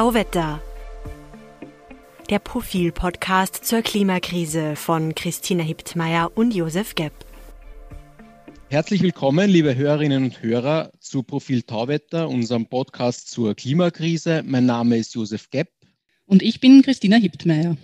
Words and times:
Tauwetter. 0.00 0.62
Der 2.30 2.38
Profil-Podcast 2.38 3.66
zur 3.66 3.82
Klimakrise 3.82 4.74
von 4.74 5.14
Christina 5.14 5.62
Hiptmeier 5.62 6.32
und 6.34 6.54
Josef 6.54 6.94
Gepp. 6.94 7.12
Herzlich 8.70 9.02
willkommen, 9.02 9.50
liebe 9.50 9.76
Hörerinnen 9.76 10.24
und 10.24 10.42
Hörer, 10.42 10.90
zu 11.00 11.22
Profil 11.22 11.64
Tauwetter, 11.64 12.30
unserem 12.30 12.64
Podcast 12.64 13.30
zur 13.30 13.54
Klimakrise. 13.54 14.42
Mein 14.46 14.64
Name 14.64 14.96
ist 14.96 15.14
Josef 15.14 15.50
Gepp. 15.50 15.68
Und 16.24 16.42
ich 16.42 16.60
bin 16.60 16.80
Christina 16.80 17.18
Hiptmeier. 17.18 17.76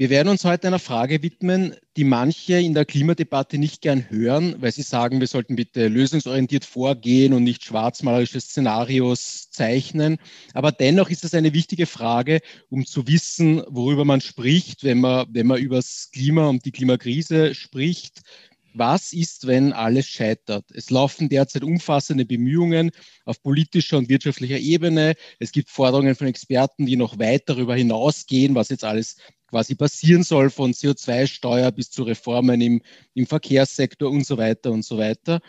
Wir 0.00 0.08
werden 0.08 0.30
uns 0.30 0.46
heute 0.46 0.66
einer 0.66 0.78
Frage 0.78 1.22
widmen, 1.22 1.76
die 1.98 2.04
manche 2.04 2.54
in 2.54 2.72
der 2.72 2.86
Klimadebatte 2.86 3.58
nicht 3.58 3.82
gern 3.82 4.08
hören, 4.08 4.56
weil 4.58 4.72
sie 4.72 4.80
sagen, 4.80 5.20
wir 5.20 5.26
sollten 5.26 5.56
bitte 5.56 5.88
lösungsorientiert 5.88 6.64
vorgehen 6.64 7.34
und 7.34 7.44
nicht 7.44 7.62
schwarzmalerische 7.64 8.40
Szenarios 8.40 9.50
zeichnen. 9.50 10.16
Aber 10.54 10.72
dennoch 10.72 11.10
ist 11.10 11.22
es 11.22 11.34
eine 11.34 11.52
wichtige 11.52 11.84
Frage, 11.84 12.40
um 12.70 12.86
zu 12.86 13.06
wissen, 13.06 13.62
worüber 13.68 14.06
man 14.06 14.22
spricht, 14.22 14.84
wenn 14.84 15.02
man, 15.02 15.26
wenn 15.34 15.46
man 15.46 15.58
über 15.58 15.76
das 15.76 16.08
Klima 16.10 16.48
und 16.48 16.64
die 16.64 16.72
Klimakrise 16.72 17.54
spricht. 17.54 18.22
Was 18.74 19.12
ist, 19.12 19.46
wenn 19.46 19.72
alles 19.72 20.06
scheitert? 20.06 20.64
Es 20.72 20.90
laufen 20.90 21.28
derzeit 21.28 21.64
umfassende 21.64 22.24
Bemühungen 22.24 22.90
auf 23.24 23.42
politischer 23.42 23.98
und 23.98 24.08
wirtschaftlicher 24.08 24.58
Ebene. 24.58 25.14
Es 25.38 25.52
gibt 25.52 25.70
Forderungen 25.70 26.14
von 26.14 26.26
Experten, 26.26 26.86
die 26.86 26.96
noch 26.96 27.18
weit 27.18 27.48
darüber 27.48 27.74
hinausgehen, 27.74 28.54
was 28.54 28.68
jetzt 28.68 28.84
alles 28.84 29.16
quasi 29.48 29.74
passieren 29.74 30.22
soll, 30.22 30.50
von 30.50 30.72
CO2-Steuer 30.72 31.72
bis 31.72 31.90
zu 31.90 32.04
Reformen 32.04 32.60
im, 32.60 32.82
im 33.14 33.26
Verkehrssektor 33.26 34.10
und 34.10 34.24
so 34.24 34.38
weiter 34.38 34.70
und 34.70 34.84
so 34.84 34.98
weiter. 34.98 35.40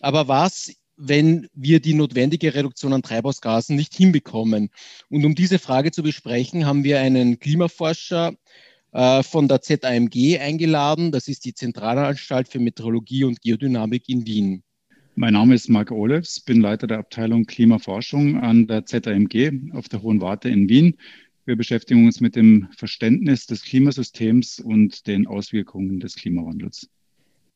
Aber 0.00 0.26
was 0.28 0.74
wenn 0.96 1.48
wir 1.54 1.80
die 1.80 1.94
notwendige 1.94 2.54
Reduktion 2.54 2.92
an 2.92 3.02
Treibhausgasen 3.02 3.76
nicht 3.76 3.94
hinbekommen. 3.94 4.70
Und 5.08 5.24
um 5.24 5.34
diese 5.34 5.58
Frage 5.58 5.90
zu 5.90 6.02
besprechen, 6.02 6.66
haben 6.66 6.84
wir 6.84 7.00
einen 7.00 7.38
Klimaforscher 7.40 8.34
von 8.94 9.48
der 9.48 9.60
ZAMG 9.60 10.38
eingeladen. 10.38 11.10
Das 11.10 11.26
ist 11.26 11.44
die 11.44 11.52
Zentralanstalt 11.52 12.48
für 12.48 12.60
Meteorologie 12.60 13.24
und 13.24 13.40
Geodynamik 13.40 14.08
in 14.08 14.24
Wien. 14.24 14.62
Mein 15.16 15.34
Name 15.34 15.54
ist 15.54 15.68
Marc 15.68 15.90
Olefs, 15.90 16.40
bin 16.40 16.60
Leiter 16.60 16.86
der 16.86 16.98
Abteilung 16.98 17.44
Klimaforschung 17.44 18.40
an 18.40 18.66
der 18.66 18.86
ZAMG 18.86 19.72
auf 19.72 19.88
der 19.88 20.02
Hohen 20.02 20.20
Warte 20.20 20.48
in 20.48 20.68
Wien. 20.68 20.96
Wir 21.44 21.56
beschäftigen 21.56 22.06
uns 22.06 22.20
mit 22.20 22.36
dem 22.36 22.68
Verständnis 22.76 23.46
des 23.46 23.62
Klimasystems 23.62 24.60
und 24.60 25.06
den 25.06 25.26
Auswirkungen 25.26 26.00
des 26.00 26.14
Klimawandels. 26.14 26.88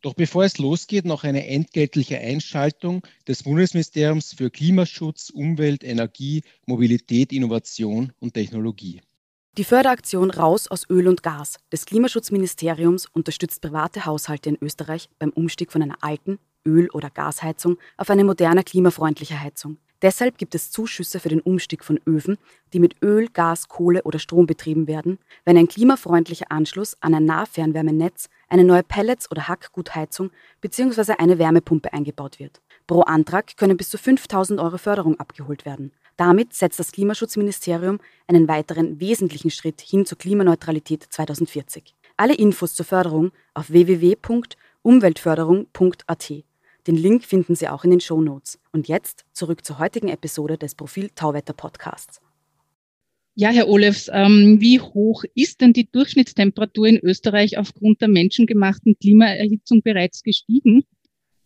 Doch 0.03 0.15
bevor 0.15 0.45
es 0.45 0.59
losgeht, 0.59 1.05
noch 1.05 1.25
eine 1.25 1.49
entgeltliche 1.49 2.19
Einschaltung 2.19 3.05
des 3.27 3.43
Bundesministeriums 3.43 4.35
für 4.35 4.51
Klimaschutz, 4.51 5.31
Umwelt, 5.31 5.83
Energie, 5.83 6.43
Mobilität, 6.67 7.33
Innovation 7.33 8.13
und 8.21 8.35
Technologie. 8.35 9.01
Die 9.57 9.65
Förderaktion 9.65 10.31
Raus 10.31 10.69
aus 10.69 10.89
Öl 10.89 11.09
und 11.09 11.23
Gas 11.23 11.57
des 11.73 11.85
Klimaschutzministeriums 11.87 13.07
unterstützt 13.07 13.61
private 13.61 14.05
Haushalte 14.05 14.51
in 14.51 14.59
Österreich 14.61 15.09
beim 15.19 15.31
Umstieg 15.31 15.73
von 15.73 15.83
einer 15.83 15.97
alten 16.01 16.39
Öl- 16.65 16.91
oder 16.91 17.11
Gasheizung 17.11 17.77
auf 17.97 18.11
eine 18.11 18.23
moderne 18.25 18.63
klimafreundliche 18.63 19.41
Heizung. 19.41 19.79
Deshalb 20.01 20.39
gibt 20.39 20.55
es 20.55 20.71
Zuschüsse 20.71 21.19
für 21.19 21.29
den 21.29 21.41
Umstieg 21.41 21.85
von 21.85 21.99
Öfen, 22.07 22.39
die 22.73 22.79
mit 22.79 23.03
Öl, 23.03 23.29
Gas, 23.29 23.67
Kohle 23.67 24.05
oder 24.05 24.21
Strom 24.21 24.47
betrieben 24.47 24.87
werden, 24.87 25.19
wenn 25.45 25.57
ein 25.59 25.67
klimafreundlicher 25.67 26.53
Anschluss 26.53 26.97
an 27.01 27.15
ein 27.15 27.25
Nahfernwärmenetz, 27.25 28.29
eine 28.49 28.63
neue 28.63 28.85
Pellets- 28.85 29.29
oder 29.29 29.49
Hackgutheizung 29.49 30.31
bzw. 30.61 31.15
eine 31.19 31.39
Wärmepumpe 31.41 31.93
eingebaut 31.93 32.39
wird. 32.39 32.61
Pro 32.87 33.01
Antrag 33.01 33.57
können 33.57 33.77
bis 33.77 33.91
zu 33.91 33.99
5000 33.99 34.61
Euro 34.61 34.79
Förderung 34.79 35.19
abgeholt 35.19 35.65
werden. 35.65 35.91
Damit 36.19 36.53
setzt 36.53 36.79
das 36.81 36.93
Klimaschutzministerium 36.93 38.01
einen 38.27 38.49
weiteren 38.49 39.01
wesentlichen 39.01 39.53
Schritt 39.53 39.81
hin 39.81 40.05
zur 40.05 40.19
Klimaneutralität 40.19 41.07
2040. 41.09 41.95
Alle 42.17 42.35
Infos 42.35 42.75
zur 42.75 42.85
Förderung 42.85 43.31
auf 43.55 43.71
www.umweltförderung.at. 43.71 46.33
Den 46.89 46.97
Link 46.97 47.25
finden 47.25 47.55
Sie 47.55 47.69
auch 47.69 47.85
in 47.85 47.91
den 47.91 48.01
Show 48.01 48.21
Notes. 48.21 48.59
Und 48.73 48.89
jetzt 48.89 49.27
zurück 49.33 49.65
zur 49.65 49.79
heutigen 49.79 50.09
Episode 50.09 50.59
des 50.59 50.75
Profil 50.75 51.11
Tauwetter 51.15 51.53
Podcasts. 51.53 52.21
Ja, 53.37 53.51
Herr 53.51 53.69
Olefs, 53.69 54.11
ähm, 54.13 54.61
wie 54.61 54.81
hoch 54.81 55.23
ist 55.37 55.61
denn 55.61 55.73
die 55.73 55.89
Durchschnittstemperatur 55.89 56.89
in 56.89 56.99
Österreich 56.99 57.59
aufgrund 57.59 58.01
der 58.01 58.09
menschengemachten 58.09 58.99
Klimaerhitzung 58.99 59.83
bereits 59.83 60.25
gestiegen? 60.25 60.83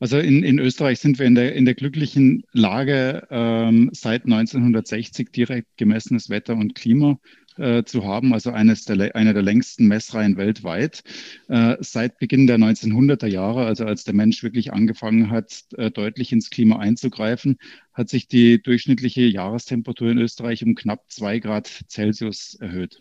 Also 0.02 0.18
in, 0.18 0.42
in 0.42 0.58
Österreich 0.58 0.98
sind 0.98 1.20
wir 1.20 1.26
in 1.26 1.36
der, 1.36 1.54
in 1.54 1.64
der 1.64 1.76
glücklichen 1.76 2.42
Lage, 2.50 3.24
ähm, 3.30 3.88
seit 3.92 4.24
1960 4.24 5.30
direkt 5.30 5.68
gemessenes 5.76 6.28
Wetter 6.28 6.56
und 6.56 6.74
Klima 6.74 7.20
äh, 7.56 7.84
zu 7.84 8.04
haben, 8.04 8.34
also 8.34 8.50
eines 8.50 8.84
der, 8.84 9.14
eine 9.14 9.32
der 9.32 9.44
längsten 9.44 9.86
Messreihen 9.86 10.36
weltweit. 10.36 11.04
Äh, 11.46 11.76
seit 11.78 12.18
Beginn 12.18 12.48
der 12.48 12.58
1900er 12.58 13.28
Jahre, 13.28 13.64
also 13.64 13.84
als 13.84 14.02
der 14.02 14.14
Mensch 14.14 14.42
wirklich 14.42 14.72
angefangen 14.72 15.30
hat, 15.30 15.66
äh, 15.76 15.92
deutlich 15.92 16.32
ins 16.32 16.50
Klima 16.50 16.80
einzugreifen, 16.80 17.58
hat 17.92 18.08
sich 18.08 18.26
die 18.26 18.60
durchschnittliche 18.60 19.22
Jahrestemperatur 19.22 20.10
in 20.10 20.18
Österreich 20.18 20.64
um 20.64 20.74
knapp 20.74 21.04
zwei 21.12 21.38
Grad 21.38 21.68
Celsius 21.88 22.56
erhöht. 22.56 22.98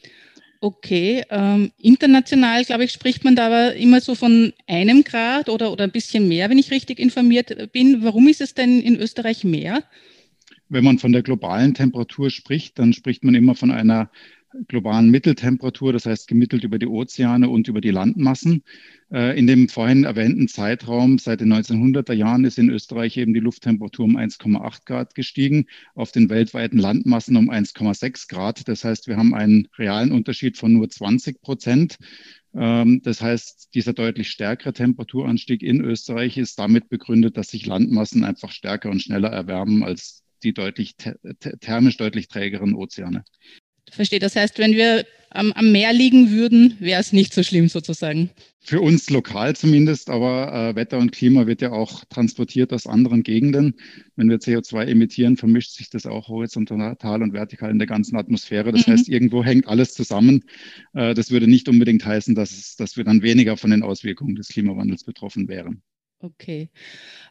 Okay, 0.63 1.23
ähm, 1.31 1.71
international, 1.79 2.63
glaube 2.65 2.83
ich, 2.83 2.91
spricht 2.91 3.23
man 3.23 3.35
da 3.35 3.47
aber 3.47 3.75
immer 3.75 3.99
so 3.99 4.13
von 4.13 4.53
einem 4.67 5.03
Grad 5.03 5.49
oder, 5.49 5.71
oder 5.71 5.85
ein 5.85 5.91
bisschen 5.91 6.27
mehr, 6.27 6.51
wenn 6.51 6.59
ich 6.59 6.69
richtig 6.69 6.99
informiert 6.99 7.71
bin. 7.71 8.03
Warum 8.03 8.27
ist 8.27 8.41
es 8.41 8.53
denn 8.53 8.79
in 8.79 8.95
Österreich 8.95 9.43
mehr? 9.43 9.83
Wenn 10.69 10.83
man 10.83 10.99
von 10.99 11.13
der 11.13 11.23
globalen 11.23 11.73
Temperatur 11.73 12.29
spricht, 12.29 12.77
dann 12.77 12.93
spricht 12.93 13.23
man 13.23 13.33
immer 13.33 13.55
von 13.55 13.71
einer 13.71 14.11
globalen 14.67 15.09
Mitteltemperatur, 15.09 15.93
das 15.93 16.05
heißt 16.05 16.27
gemittelt 16.27 16.63
über 16.63 16.79
die 16.79 16.87
Ozeane 16.87 17.49
und 17.49 17.67
über 17.67 17.81
die 17.81 17.91
Landmassen. 17.91 18.63
Äh, 19.11 19.37
in 19.37 19.47
dem 19.47 19.69
vorhin 19.69 20.03
erwähnten 20.03 20.47
Zeitraum 20.47 21.17
seit 21.17 21.41
den 21.41 21.53
1900er 21.53 22.13
Jahren 22.13 22.45
ist 22.45 22.59
in 22.59 22.69
Österreich 22.69 23.17
eben 23.17 23.33
die 23.33 23.39
Lufttemperatur 23.39 24.05
um 24.05 24.17
1,8 24.17 24.85
Grad 24.85 25.15
gestiegen, 25.15 25.65
auf 25.95 26.11
den 26.11 26.29
weltweiten 26.29 26.77
Landmassen 26.77 27.37
um 27.37 27.49
1,6 27.49 28.27
Grad. 28.27 28.67
Das 28.67 28.83
heißt, 28.83 29.07
wir 29.07 29.17
haben 29.17 29.33
einen 29.33 29.67
realen 29.77 30.11
Unterschied 30.11 30.57
von 30.57 30.73
nur 30.73 30.89
20 30.89 31.41
Prozent. 31.41 31.97
Ähm, 32.53 33.01
das 33.03 33.21
heißt, 33.21 33.69
dieser 33.73 33.93
deutlich 33.93 34.29
stärkere 34.29 34.73
Temperaturanstieg 34.73 35.63
in 35.63 35.81
Österreich 35.81 36.37
ist 36.37 36.59
damit 36.59 36.89
begründet, 36.89 37.37
dass 37.37 37.47
sich 37.47 37.65
Landmassen 37.65 38.23
einfach 38.23 38.51
stärker 38.51 38.89
und 38.89 39.01
schneller 39.01 39.29
erwärmen 39.29 39.83
als 39.83 40.23
die 40.43 40.53
deutlich 40.53 40.95
thermisch 41.61 41.97
deutlich 41.97 42.27
trägeren 42.27 42.73
Ozeane. 42.73 43.23
Verstehe. 43.91 44.19
Das 44.19 44.35
heißt, 44.35 44.57
wenn 44.57 44.73
wir 44.73 45.05
am, 45.31 45.51
am 45.53 45.71
Meer 45.71 45.93
liegen 45.93 46.31
würden, 46.31 46.75
wäre 46.79 46.99
es 46.99 47.13
nicht 47.13 47.33
so 47.33 47.43
schlimm 47.43 47.69
sozusagen. 47.69 48.29
Für 48.63 48.81
uns 48.81 49.09
lokal 49.09 49.55
zumindest, 49.55 50.09
aber 50.09 50.53
äh, 50.53 50.75
Wetter 50.75 50.99
und 50.99 51.11
Klima 51.11 51.47
wird 51.47 51.61
ja 51.61 51.71
auch 51.71 52.05
transportiert 52.05 52.71
aus 52.73 52.85
anderen 52.85 53.23
Gegenden. 53.23 53.75
Wenn 54.15 54.29
wir 54.29 54.37
CO2 54.37 54.85
emittieren, 54.85 55.35
vermischt 55.35 55.71
sich 55.71 55.89
das 55.89 56.05
auch 56.05 56.27
horizontal 56.27 57.23
und 57.23 57.33
vertikal 57.33 57.71
in 57.71 57.79
der 57.79 57.87
ganzen 57.87 58.17
Atmosphäre. 58.17 58.71
Das 58.71 58.85
mhm. 58.85 58.91
heißt, 58.91 59.09
irgendwo 59.09 59.43
hängt 59.43 59.67
alles 59.67 59.93
zusammen. 59.93 60.43
Äh, 60.93 61.13
das 61.13 61.31
würde 61.31 61.47
nicht 61.47 61.67
unbedingt 61.69 62.05
heißen, 62.05 62.35
dass, 62.35 62.51
es, 62.51 62.75
dass 62.75 62.97
wir 62.97 63.03
dann 63.03 63.23
weniger 63.23 63.57
von 63.57 63.71
den 63.71 63.83
Auswirkungen 63.83 64.35
des 64.35 64.49
Klimawandels 64.49 65.03
betroffen 65.03 65.47
wären. 65.47 65.81
Okay. 66.23 66.69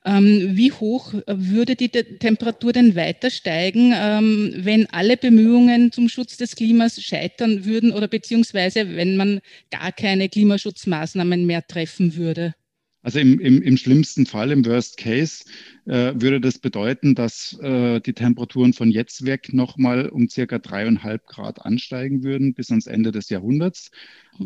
Ähm, 0.04 0.56
wie 0.56 0.72
hoch 0.72 1.14
würde 1.26 1.76
die 1.76 1.90
Temperatur 1.90 2.72
denn 2.72 2.96
weiter 2.96 3.30
steigen, 3.30 3.92
ähm, 3.94 4.52
wenn 4.56 4.86
alle 4.86 5.16
Bemühungen 5.16 5.92
zum 5.92 6.08
Schutz 6.08 6.36
des 6.36 6.56
Klimas 6.56 7.00
scheitern 7.00 7.64
würden 7.64 7.92
oder 7.92 8.08
beziehungsweise 8.08 8.96
wenn 8.96 9.16
man 9.16 9.40
gar 9.70 9.92
keine 9.92 10.28
Klimaschutzmaßnahmen 10.28 11.46
mehr 11.46 11.64
treffen 11.66 12.16
würde? 12.16 12.54
Also 13.02 13.18
im, 13.18 13.38
im, 13.40 13.62
im 13.62 13.76
schlimmsten 13.76 14.26
Fall, 14.26 14.50
im 14.50 14.66
Worst 14.66 14.96
Case, 14.98 15.44
würde 15.92 16.40
das 16.40 16.58
bedeuten, 16.58 17.14
dass 17.14 17.58
äh, 17.60 18.00
die 18.00 18.12
Temperaturen 18.12 18.72
von 18.72 18.90
jetzt 18.90 19.26
weg 19.26 19.52
nochmal 19.52 20.08
um 20.08 20.28
circa 20.28 20.58
dreieinhalb 20.58 21.26
Grad 21.26 21.64
ansteigen 21.64 22.22
würden 22.22 22.54
bis 22.54 22.70
ans 22.70 22.86
Ende 22.86 23.10
des 23.10 23.28
Jahrhunderts 23.28 23.90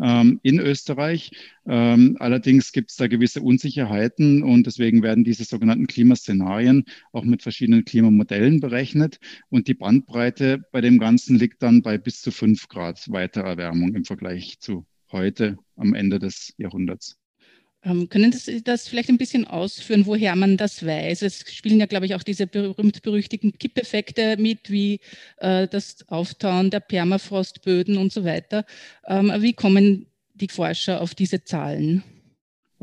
ähm, 0.03 0.41
in 0.43 0.59
Österreich. 0.59 1.33
Ähm, 1.67 2.17
allerdings 2.19 2.73
gibt 2.73 2.91
es 2.91 2.97
da 2.97 3.09
gewisse 3.09 3.43
Unsicherheiten 3.43 4.43
und 4.43 4.67
deswegen 4.67 5.03
werden 5.03 5.25
diese 5.25 5.45
sogenannten 5.45 5.87
Klimaszenarien 5.87 6.85
auch 7.13 7.25
mit 7.25 7.43
verschiedenen 7.43 7.85
Klimamodellen 7.85 8.61
berechnet. 8.61 9.21
Und 9.51 9.69
die 9.69 9.75
Bandbreite 9.75 10.65
bei 10.73 10.81
dem 10.81 10.99
Ganzen 10.99 11.39
liegt 11.39 11.63
dann 11.63 11.83
bei 11.83 11.99
bis 11.99 12.23
zu 12.23 12.31
fünf 12.31 12.69
Grad 12.69 13.11
weiterer 13.11 13.51
Erwärmung 13.51 13.95
im 13.95 14.05
Vergleich 14.05 14.61
zu 14.61 14.87
heute 15.13 15.59
am 15.77 15.95
Ende 15.95 16.19
des 16.19 16.55
Jahrhunderts. 16.57 17.19
Ähm, 17.85 18.09
können 18.09 18.33
Sie 18.33 18.63
das 18.63 18.89
vielleicht 18.89 19.11
ein 19.11 19.19
bisschen 19.19 19.47
ausführen, 19.47 20.07
woher 20.07 20.35
man 20.37 20.57
das 20.57 20.85
weiß? 20.85 21.23
Es 21.23 21.45
spielen 21.53 21.79
ja, 21.81 21.87
glaube 21.87 22.07
ich, 22.07 22.15
auch 22.15 22.23
diese 22.23 22.47
berühmt-berüchtigten 22.47 23.59
Kippeffekte 23.59 24.37
mit, 24.39 24.71
wie 24.71 25.01
äh, 25.39 25.69
das 25.69 26.09
Auftauen 26.09 26.71
der 26.71 26.81
Permafrostböden 26.81 27.99
und 27.99 28.13
so 28.13 28.25
weiter. 28.25 28.65
Ähm, 29.07 29.33
wie 29.39 29.53
kommen 29.53 30.07
die 30.35 30.49
Forscher 30.49 31.01
auf 31.03 31.15
diese 31.15 31.45
Zahlen? 31.45 32.03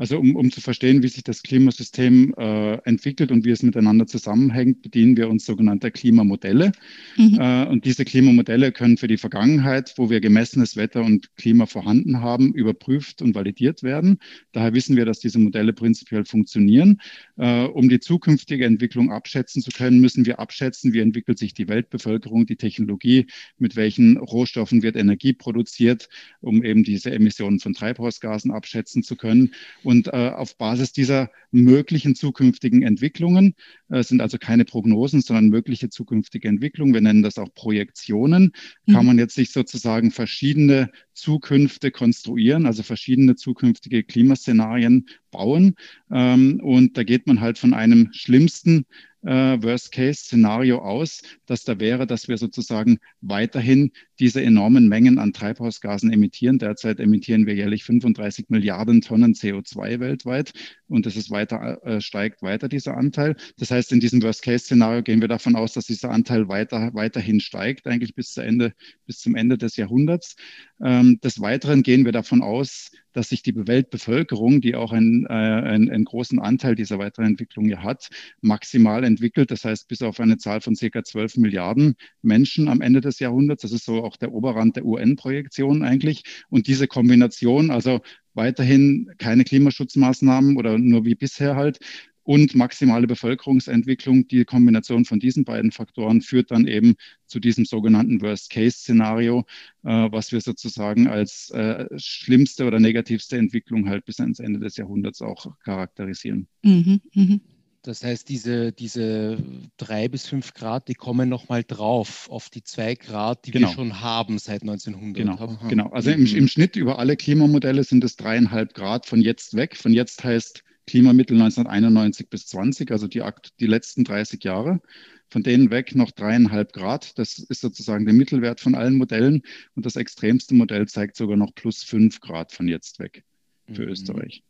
Also 0.02 0.18
um, 0.18 0.34
um 0.34 0.50
zu 0.50 0.60
verstehen, 0.60 1.04
wie 1.04 1.06
sich 1.06 1.22
das 1.22 1.44
Klimasystem 1.44 2.34
äh, 2.36 2.74
entwickelt 2.78 3.30
und 3.30 3.44
wie 3.44 3.52
es 3.52 3.62
miteinander 3.62 4.08
zusammenhängt, 4.08 4.82
bedienen 4.82 5.16
wir 5.16 5.30
uns 5.30 5.46
sogenannter 5.46 5.92
Klimamodelle. 5.92 6.72
Mhm. 7.16 7.38
Äh, 7.40 7.66
und 7.66 7.84
diese 7.84 8.04
Klimamodelle 8.04 8.72
können 8.72 8.96
für 8.96 9.06
die 9.06 9.16
Vergangenheit, 9.16 9.94
wo 9.98 10.10
wir 10.10 10.20
gemessenes 10.20 10.76
Wetter 10.76 11.04
und 11.04 11.36
Klima 11.36 11.66
vorhanden 11.66 12.20
haben, 12.20 12.52
überprüft 12.52 13.22
und 13.22 13.36
validiert 13.36 13.84
werden. 13.84 14.18
Daher 14.50 14.74
wissen 14.74 14.96
wir, 14.96 15.04
dass 15.04 15.20
diese 15.20 15.38
Modelle 15.38 15.72
prinzipiell 15.72 16.24
funktionieren. 16.24 17.00
Äh, 17.36 17.66
um 17.66 17.88
die 17.88 18.00
zukünftige 18.00 18.64
Entwicklung 18.66 19.12
abschätzen 19.12 19.62
zu 19.62 19.70
können, 19.70 20.00
müssen 20.00 20.26
wir 20.26 20.40
abschätzen, 20.40 20.92
wie 20.92 20.98
entwickelt 20.98 21.38
sich 21.38 21.54
die 21.54 21.68
Weltbevölkerung, 21.68 22.44
die 22.46 22.56
Technologie, 22.56 23.28
mit 23.56 23.76
welchen 23.76 24.16
Rohstoffen 24.16 24.82
wird 24.82 24.96
Energie 24.96 25.32
produziert, 25.32 26.08
um 26.40 26.64
eben 26.64 26.82
diese 26.82 27.12
Emissionen 27.12 27.60
von 27.60 27.72
Treibhausgasen 27.72 28.50
abschätzen 28.50 29.04
zu 29.04 29.14
können. 29.14 29.52
Und 29.84 29.91
äh, 30.00 30.30
auf 30.34 30.56
Basis 30.56 30.92
dieser 30.92 31.30
möglichen 31.50 32.14
zukünftigen 32.14 32.82
Entwicklungen, 32.82 33.54
äh, 33.90 34.02
sind 34.02 34.20
also 34.20 34.38
keine 34.38 34.64
Prognosen, 34.64 35.20
sondern 35.20 35.48
mögliche 35.48 35.88
zukünftige 35.88 36.48
Entwicklungen, 36.48 36.94
wir 36.94 37.00
nennen 37.00 37.22
das 37.22 37.38
auch 37.38 37.52
Projektionen, 37.54 38.52
mhm. 38.86 38.92
kann 38.92 39.06
man 39.06 39.18
jetzt 39.18 39.34
sich 39.34 39.52
sozusagen 39.52 40.10
verschiedene 40.10 40.90
Zukünfte 41.14 41.90
konstruieren, 41.90 42.66
also 42.66 42.82
verschiedene 42.82 43.36
zukünftige 43.36 44.02
Klimaszenarien 44.02 45.06
bauen. 45.30 45.74
Ähm, 46.10 46.60
und 46.62 46.96
da 46.96 47.04
geht 47.04 47.26
man 47.26 47.40
halt 47.40 47.58
von 47.58 47.74
einem 47.74 48.08
schlimmsten 48.12 48.86
Worst-Case-Szenario 49.30 50.78
aus, 50.78 51.22
dass 51.46 51.64
da 51.64 51.78
wäre, 51.78 52.06
dass 52.06 52.28
wir 52.28 52.38
sozusagen 52.38 52.98
weiterhin 53.20 53.92
diese 54.18 54.42
enormen 54.42 54.88
Mengen 54.88 55.18
an 55.18 55.32
Treibhausgasen 55.32 56.12
emittieren. 56.12 56.58
Derzeit 56.58 57.00
emittieren 57.00 57.46
wir 57.46 57.54
jährlich 57.54 57.84
35 57.84 58.46
Milliarden 58.48 59.00
Tonnen 59.00 59.34
CO2 59.34 60.00
weltweit 60.00 60.52
und 60.88 61.06
es 61.06 61.16
ist 61.16 61.30
weiter, 61.30 61.80
äh, 61.84 62.00
steigt 62.00 62.42
weiter 62.42 62.68
dieser 62.68 62.96
Anteil. 62.96 63.36
Das 63.58 63.70
heißt, 63.70 63.92
in 63.92 64.00
diesem 64.00 64.22
Worst-Case-Szenario 64.22 65.02
gehen 65.02 65.20
wir 65.20 65.28
davon 65.28 65.56
aus, 65.56 65.72
dass 65.72 65.86
dieser 65.86 66.10
Anteil 66.10 66.48
weiter, 66.48 66.90
weiterhin 66.92 67.40
steigt, 67.40 67.86
eigentlich 67.86 68.14
bis, 68.14 68.32
zu 68.32 68.40
Ende, 68.40 68.72
bis 69.06 69.18
zum 69.18 69.34
Ende 69.34 69.58
des 69.58 69.76
Jahrhunderts. 69.76 70.36
Ähm, 70.82 71.20
des 71.22 71.40
Weiteren 71.40 71.82
gehen 71.82 72.04
wir 72.04 72.12
davon 72.12 72.42
aus, 72.42 72.90
dass 73.12 73.28
sich 73.28 73.42
die 73.42 73.54
Weltbevölkerung, 73.54 74.60
die 74.60 74.74
auch 74.74 74.92
einen, 74.92 75.26
äh, 75.26 75.28
einen, 75.28 75.90
einen 75.90 76.04
großen 76.04 76.38
Anteil 76.38 76.74
dieser 76.74 76.98
weiteren 76.98 77.26
Entwicklung 77.26 77.68
ja 77.68 77.82
hat, 77.82 78.08
maximal 78.40 79.04
entwickelt. 79.04 79.50
Das 79.50 79.64
heißt, 79.64 79.88
bis 79.88 80.02
auf 80.02 80.20
eine 80.20 80.38
Zahl 80.38 80.60
von 80.60 80.76
circa 80.76 81.04
12 81.04 81.36
Milliarden 81.36 81.94
Menschen 82.22 82.68
am 82.68 82.80
Ende 82.80 83.00
des 83.00 83.18
Jahrhunderts. 83.18 83.62
Das 83.62 83.72
ist 83.72 83.84
so 83.84 84.04
auch 84.04 84.16
der 84.16 84.32
Oberrand 84.32 84.76
der 84.76 84.84
UN-Projektion 84.84 85.82
eigentlich. 85.82 86.24
Und 86.48 86.66
diese 86.66 86.86
Kombination, 86.86 87.70
also 87.70 88.00
weiterhin 88.34 89.10
keine 89.18 89.44
Klimaschutzmaßnahmen 89.44 90.56
oder 90.56 90.78
nur 90.78 91.04
wie 91.04 91.14
bisher 91.14 91.56
halt, 91.56 91.78
und 92.24 92.54
maximale 92.54 93.06
Bevölkerungsentwicklung. 93.06 94.28
Die 94.28 94.44
Kombination 94.44 95.04
von 95.04 95.20
diesen 95.20 95.44
beiden 95.44 95.72
Faktoren 95.72 96.20
führt 96.20 96.50
dann 96.50 96.66
eben 96.66 96.94
zu 97.26 97.40
diesem 97.40 97.64
sogenannten 97.64 98.20
Worst-Case-Szenario, 98.20 99.44
äh, 99.84 100.08
was 100.10 100.32
wir 100.32 100.40
sozusagen 100.40 101.08
als 101.08 101.50
äh, 101.50 101.86
schlimmste 101.96 102.66
oder 102.66 102.80
negativste 102.80 103.36
Entwicklung 103.36 103.88
halt 103.88 104.04
bis 104.04 104.20
ans 104.20 104.40
Ende 104.40 104.60
des 104.60 104.76
Jahrhunderts 104.76 105.22
auch 105.22 105.46
charakterisieren. 105.64 106.46
Mhm, 106.62 107.00
mh. 107.14 107.38
Das 107.84 108.04
heißt, 108.04 108.28
diese, 108.28 108.70
diese 108.70 109.42
drei 109.76 110.06
bis 110.06 110.28
fünf 110.28 110.54
Grad, 110.54 110.86
die 110.86 110.94
kommen 110.94 111.28
nochmal 111.28 111.64
drauf 111.64 112.30
auf 112.30 112.48
die 112.48 112.62
zwei 112.62 112.94
Grad, 112.94 113.44
die 113.44 113.50
genau. 113.50 113.68
wir 113.68 113.74
schon 113.74 114.00
haben 114.00 114.38
seit 114.38 114.62
1900. 114.62 115.14
Genau, 115.16 115.58
genau. 115.68 115.88
also 115.90 116.12
im, 116.12 116.24
im 116.24 116.46
Schnitt 116.46 116.76
über 116.76 117.00
alle 117.00 117.16
Klimamodelle 117.16 117.82
sind 117.82 118.04
es 118.04 118.14
dreieinhalb 118.14 118.74
Grad 118.74 119.06
von 119.06 119.20
jetzt 119.20 119.56
weg. 119.56 119.76
Von 119.76 119.92
jetzt 119.92 120.22
heißt 120.22 120.62
Klimamittel 120.86 121.40
1991 121.40 122.28
bis 122.28 122.46
20, 122.48 122.90
also 122.90 123.06
die, 123.06 123.22
die 123.60 123.66
letzten 123.66 124.04
30 124.04 124.42
Jahre. 124.44 124.80
Von 125.28 125.42
denen 125.42 125.70
weg 125.70 125.94
noch 125.94 126.10
dreieinhalb 126.10 126.72
Grad. 126.72 127.18
Das 127.18 127.38
ist 127.38 127.60
sozusagen 127.60 128.04
der 128.04 128.14
Mittelwert 128.14 128.60
von 128.60 128.74
allen 128.74 128.98
Modellen. 128.98 129.42
Und 129.74 129.86
das 129.86 129.96
extremste 129.96 130.54
Modell 130.54 130.86
zeigt 130.88 131.16
sogar 131.16 131.36
noch 131.36 131.54
plus 131.54 131.82
fünf 131.82 132.20
Grad 132.20 132.52
von 132.52 132.68
jetzt 132.68 132.98
weg 132.98 133.24
für 133.72 133.82
mhm. 133.82 133.88
Österreich. 133.88 134.42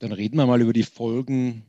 Dann 0.00 0.12
reden 0.12 0.36
wir 0.36 0.46
mal 0.46 0.60
über 0.60 0.72
die 0.72 0.82
Folgen 0.82 1.64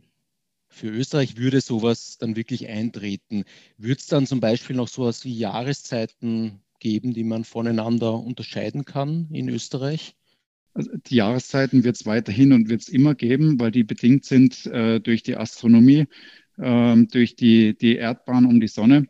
für 0.68 0.90
Österreich. 0.90 1.38
Würde 1.38 1.62
sowas 1.62 2.18
dann 2.18 2.36
wirklich 2.36 2.68
eintreten? 2.68 3.46
Würde 3.78 4.00
es 4.00 4.08
dann 4.08 4.28
zum 4.28 4.40
Beispiel 4.40 4.76
noch 4.76 4.88
sowas 4.88 5.24
wie 5.24 5.38
Jahreszeiten 5.38 6.60
geben, 6.80 7.14
die 7.14 7.24
man 7.24 7.46
voneinander 7.46 8.14
unterscheiden 8.20 8.84
kann 8.84 9.30
in 9.32 9.50
Österreich? 9.50 10.16
Also 10.74 10.92
die 11.06 11.16
Jahreszeiten 11.16 11.84
wird 11.84 11.96
es 11.98 12.06
weiterhin 12.06 12.52
und 12.52 12.70
wird 12.70 12.82
es 12.82 12.90
immer 12.90 13.14
geben, 13.16 13.60
weil 13.60 13.72
die 13.72 13.84
bedingt 13.84 14.26
sind 14.26 14.66
äh, 14.68 15.00
durch 15.00 15.22
die 15.24 15.38
Astronomie, 15.38 16.08
äh, 16.58 16.96
durch 17.06 17.36
die, 17.36 17.78
die 17.78 17.96
Erdbahn 17.96 18.46
um 18.46 18.60
die 18.60 18.68
Sonne. 18.68 19.08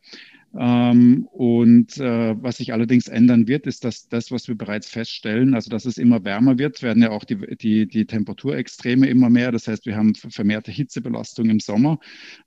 Ähm, 0.56 1.28
und 1.32 1.98
äh, 1.98 2.36
was 2.42 2.58
sich 2.58 2.74
allerdings 2.74 3.08
ändern 3.08 3.48
wird, 3.48 3.66
ist, 3.66 3.84
dass 3.84 4.08
das, 4.08 4.32
was 4.32 4.48
wir 4.48 4.56
bereits 4.56 4.88
feststellen, 4.88 5.56
also 5.56 5.70
dass 5.70 5.86
es 5.86 5.98
immer 5.98 6.24
wärmer 6.24 6.60
wird, 6.60 6.84
werden 6.84 7.02
ja 7.02 7.10
auch 7.10 7.24
die, 7.24 7.58
die, 7.58 7.88
die 7.88 8.06
Temperaturextreme 8.06 9.08
immer 9.08 9.30
mehr. 9.30 9.52
Das 9.52 9.68
heißt, 9.68 9.86
wir 9.88 9.96
haben 9.96 10.14
vermehrte 10.16 10.72
Hitzebelastung 10.72 11.50
im 11.50 11.60
Sommer, 11.60 12.00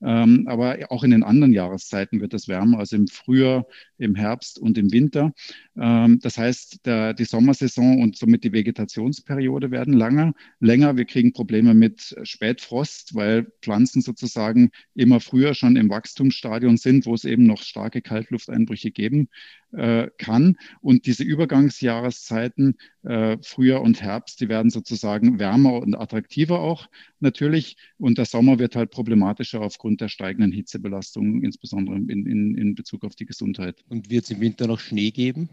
ähm, 0.02 0.44
aber 0.46 0.78
auch 0.90 1.02
in 1.02 1.10
den 1.10 1.24
anderen 1.24 1.52
Jahreszeiten 1.52 2.20
wird 2.20 2.32
es 2.34 2.46
wärmer, 2.46 2.78
also 2.78 2.94
im 2.96 3.08
Frühjahr, 3.08 3.66
im 3.98 4.14
Herbst 4.14 4.58
und 4.58 4.78
im 4.78 4.92
Winter. 4.92 5.32
Ähm, 5.76 6.20
das 6.20 6.38
heißt, 6.38 6.86
der, 6.86 7.12
die 7.12 7.24
Sommersaison 7.24 8.00
und 8.02 8.16
somit 8.16 8.44
die 8.44 8.52
Vegetationsperiode 8.52 9.70
werden 9.70 9.94
langer, 9.94 10.32
länger. 10.60 10.96
Wir 10.96 11.06
kriegen 11.06 11.32
Probleme 11.32 11.74
mit 11.74 12.14
Spätfrost, 12.22 13.14
weil 13.14 13.48
Pflanzen 13.62 14.00
sozusagen 14.00 14.70
immer 14.94 15.18
früher 15.18 15.54
schon 15.54 15.76
im 15.76 15.90
Wachstumsstadion 15.90 16.76
sind, 16.76 17.06
wo 17.06 17.14
es 17.14 17.24
eben 17.24 17.46
noch 17.46 17.62
starke 17.62 17.95
starke 17.96 18.02
Kaltlufteinbrüche 18.02 18.90
geben 18.90 19.28
äh, 19.72 20.08
kann. 20.18 20.56
Und 20.80 21.06
diese 21.06 21.24
Übergangsjahreszeiten, 21.24 22.76
äh, 23.02 23.38
Frühjahr 23.42 23.82
und 23.82 24.02
Herbst, 24.02 24.40
die 24.40 24.48
werden 24.48 24.70
sozusagen 24.70 25.38
wärmer 25.38 25.74
und 25.74 25.94
attraktiver 25.94 26.60
auch 26.60 26.88
natürlich. 27.20 27.76
Und 27.98 28.18
der 28.18 28.26
Sommer 28.26 28.58
wird 28.58 28.76
halt 28.76 28.90
problematischer 28.90 29.60
aufgrund 29.60 30.00
der 30.00 30.08
steigenden 30.08 30.52
Hitzebelastung, 30.52 31.42
insbesondere 31.42 31.96
in, 31.96 32.26
in, 32.26 32.54
in 32.56 32.74
Bezug 32.74 33.04
auf 33.04 33.14
die 33.14 33.26
Gesundheit. 33.26 33.84
Und 33.88 34.10
wird 34.10 34.24
es 34.24 34.30
im 34.30 34.40
Winter 34.40 34.66
noch 34.66 34.80
Schnee 34.80 35.10
geben? 35.10 35.48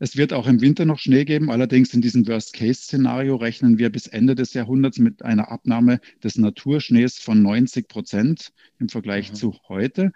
Es 0.00 0.16
wird 0.16 0.32
auch 0.32 0.46
im 0.46 0.60
Winter 0.60 0.84
noch 0.84 0.98
Schnee 0.98 1.24
geben. 1.24 1.50
Allerdings 1.50 1.94
in 1.94 2.00
diesem 2.00 2.26
Worst-Case-Szenario 2.26 3.36
rechnen 3.36 3.78
wir 3.78 3.90
bis 3.90 4.06
Ende 4.06 4.34
des 4.34 4.52
Jahrhunderts 4.52 4.98
mit 4.98 5.24
einer 5.24 5.50
Abnahme 5.50 6.00
des 6.22 6.36
Naturschnees 6.36 7.18
von 7.18 7.42
90 7.42 7.88
Prozent 7.88 8.52
im 8.80 8.88
Vergleich 8.88 9.30
mhm. 9.30 9.34
zu 9.36 9.56
heute. 9.68 10.12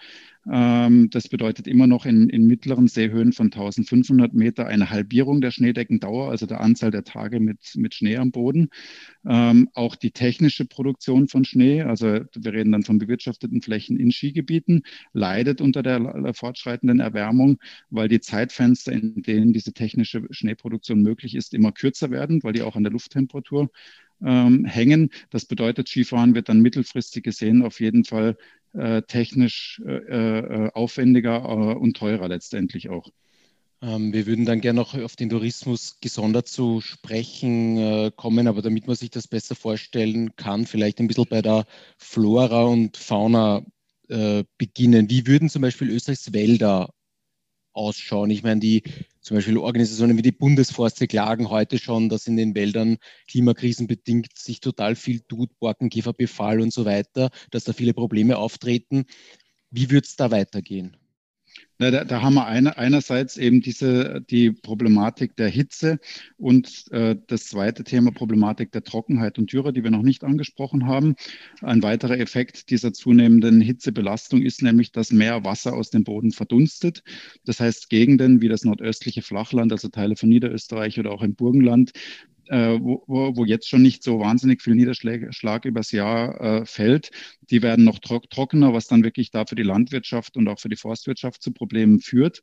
Ähm, 0.51 1.11
das 1.11 1.29
bedeutet 1.29 1.67
immer 1.67 1.87
noch 1.87 2.07
in, 2.07 2.29
in, 2.29 2.47
mittleren 2.47 2.89
Seehöhen 2.89 3.33
von 3.33 3.47
1500 3.47 4.33
Meter 4.33 4.67
eine 4.67 4.91
Halbierung 4.91 5.41
der 5.41 5.51
Schneedeckendauer, 5.51 6.31
also 6.31 6.47
der 6.47 6.61
Anzahl 6.61 6.91
der 6.91 7.05
Tage 7.05 7.41
mit, 7.41 7.59
mit 7.75 7.95
Schnee 7.95 8.17
am 8.17 8.31
Boden. 8.31 8.69
Ähm, 9.27 9.69
auch 9.75 9.97
die 9.97 10.11
technische 10.11 10.65
Produktion 10.65 11.29
von 11.29 11.45
Schnee, 11.45 11.83
also 11.83 12.07
wir 12.07 12.53
reden 12.53 12.73
dann 12.73 12.83
von 12.85 12.99
bewirtschafteten 12.99 13.61
Flächen 13.63 13.99
in 13.99 14.11
Skigebieten, 14.11 14.83
leidet 15.13 15.61
unter 15.61 15.83
der, 15.83 16.01
der 16.01 16.35
fortschreitenden 16.35 17.01
Erwärmung, 17.01 17.59
weil 17.91 18.09
die 18.09 18.21
Zeitfenster, 18.21 18.93
in 18.93 19.23
denen 19.23 19.53
diese 19.53 19.73
technische 19.73 20.27
Schneeproduktion 20.31 21.03
möglich 21.03 21.35
ist, 21.35 21.53
immer 21.53 21.73
kürzer 21.73 22.11
werden, 22.11 22.43
weil 22.43 22.53
die 22.55 22.63
auch 22.63 22.77
an 22.77 22.85
der 22.85 22.93
Lufttemperatur 22.93 23.71
ähm, 24.25 24.65
hängen. 24.65 25.11
Das 25.31 25.45
bedeutet, 25.45 25.89
Skifahren 25.89 26.35
wird 26.35 26.49
dann 26.49 26.61
mittelfristig 26.61 27.25
gesehen 27.25 27.63
auf 27.63 27.81
jeden 27.81 28.05
Fall 28.05 28.37
äh, 28.75 29.03
technisch 29.03 29.81
äh, 29.87 29.93
äh, 29.93 30.71
aufwendiger 30.73 31.45
äh, 31.45 31.75
und 31.75 31.97
teurer 31.97 32.29
letztendlich 32.29 32.89
auch. 32.89 33.11
Ähm, 33.81 34.13
wir 34.13 34.27
würden 34.27 34.45
dann 34.45 34.61
gerne 34.61 34.81
noch 34.81 34.95
auf 34.95 35.15
den 35.17 35.31
Tourismus 35.31 35.99
gesondert 36.01 36.49
zu 36.49 36.81
sprechen 36.81 37.77
äh, 37.77 38.11
kommen, 38.15 38.49
aber 38.49 38.63
damit 38.63 38.87
man 38.87 38.97
sich 38.97 39.11
das 39.11 39.29
besser 39.29 39.55
vorstellen 39.55 40.35
kann, 40.37 40.67
vielleicht 40.67 40.99
ein 40.99 41.07
bisschen 41.07 41.27
bei 41.29 41.43
der 41.43 41.65
Flora 41.97 42.65
und 42.65 42.97
Fauna 42.97 43.63
äh, 44.09 44.45
beginnen. 44.59 45.11
Wie 45.11 45.27
würden 45.27 45.49
zum 45.49 45.63
Beispiel 45.63 45.91
Österreichs 45.91 46.33
Wälder 46.33 46.93
ausschauen? 47.79 48.31
Ich 48.31 48.43
meine, 48.43 48.61
die 48.61 48.83
zum 49.23 49.37
Beispiel 49.37 49.57
Organisationen 49.57 50.19
wie 50.19 50.23
die 50.23 50.33
Bundesforste 50.33 51.07
klagen 51.07 51.49
heute 51.51 51.79
schon, 51.79 52.09
dass 52.09 52.27
in 52.27 52.37
den 52.37 52.55
Wäldern 52.55 52.99
klimakrisenbedingt 53.29 54.37
sich 54.37 54.61
total 54.61 54.97
viel 54.97 55.21
tut, 55.21 55.59
Borkenkäferbefall 55.59 56.61
und 56.61 56.73
so 56.73 56.85
weiter, 56.85 57.31
dass 57.51 57.65
da 57.65 57.73
viele 57.73 57.95
Probleme 57.95 58.37
auftreten. 58.37 59.07
Wie 59.71 59.91
wird 59.91 60.07
es 60.07 60.17
da 60.17 60.31
weitergehen? 60.31 60.97
Na, 61.81 61.93
da, 61.93 62.05
da, 62.05 62.23
haben 62.23 62.35
wir 62.35 62.47
eine, 62.47 62.77
einerseits 62.77 63.37
eben 63.37 63.61
diese, 63.61 64.21
die 64.29 64.51
Problematik 64.51 65.37
der 65.37 65.49
Hitze 65.49 66.01
und 66.37 66.91
äh, 66.91 67.15
das 67.29 67.47
zweite 67.47 67.85
Thema 67.85 68.11
Problematik 68.11 68.73
der 68.73 68.83
Trockenheit 68.83 69.39
und 69.39 69.53
Dürre, 69.53 69.73
die 69.73 69.85
wir 69.85 69.93
noch 69.93 70.03
nicht 70.03 70.25
angesprochen 70.25 70.89
haben. 70.89 71.15
Ein 71.63 71.85
weiterer 71.85 72.19
Effekt 72.19 72.71
dieser 72.71 72.93
zunehmenden 72.93 73.61
Hitzebelastung 73.61 74.43
ist 74.43 74.61
nämlich, 74.61 74.91
dass 74.91 75.13
mehr 75.13 75.45
Wasser 75.45 75.75
aus 75.75 75.91
dem 75.91 76.03
Boden 76.03 76.33
verdunstet. 76.33 77.05
Das 77.45 77.61
heißt, 77.61 77.91
Gegenden 77.91 78.41
wie 78.41 78.49
das 78.49 78.65
nordöstliche 78.65 79.23
Flachland, 79.23 79.71
also 79.71 79.87
Teile 79.87 80.17
von 80.17 80.31
Niederösterreich 80.31 80.99
oder 80.99 81.13
auch 81.13 81.23
im 81.23 81.37
Burgenland, 81.37 81.93
äh, 82.51 82.79
wo, 82.81 83.03
wo, 83.07 83.45
jetzt 83.45 83.69
schon 83.69 83.83
nicht 83.83 84.03
so 84.03 84.21
wahnsinnig 84.21 84.63
viel 84.63 84.75
Niederschlag 84.75 85.65
übers 85.65 85.93
Jahr 85.93 86.41
äh, 86.41 86.67
fällt, 86.67 87.11
die 87.51 87.63
werden 87.63 87.85
noch 87.85 87.99
trockener, 87.99 88.73
was 88.73 88.87
dann 88.87 89.05
wirklich 89.05 89.31
da 89.31 89.47
für 89.47 89.55
die 89.55 89.63
Landwirtschaft 89.63 90.37
und 90.37 90.49
auch 90.49 90.61
für 90.61 90.69
die 90.69 90.77
Forstwirtschaft 90.77 91.43
zu 91.43 91.53
Problemen 91.53 92.01
führt. 92.01 92.43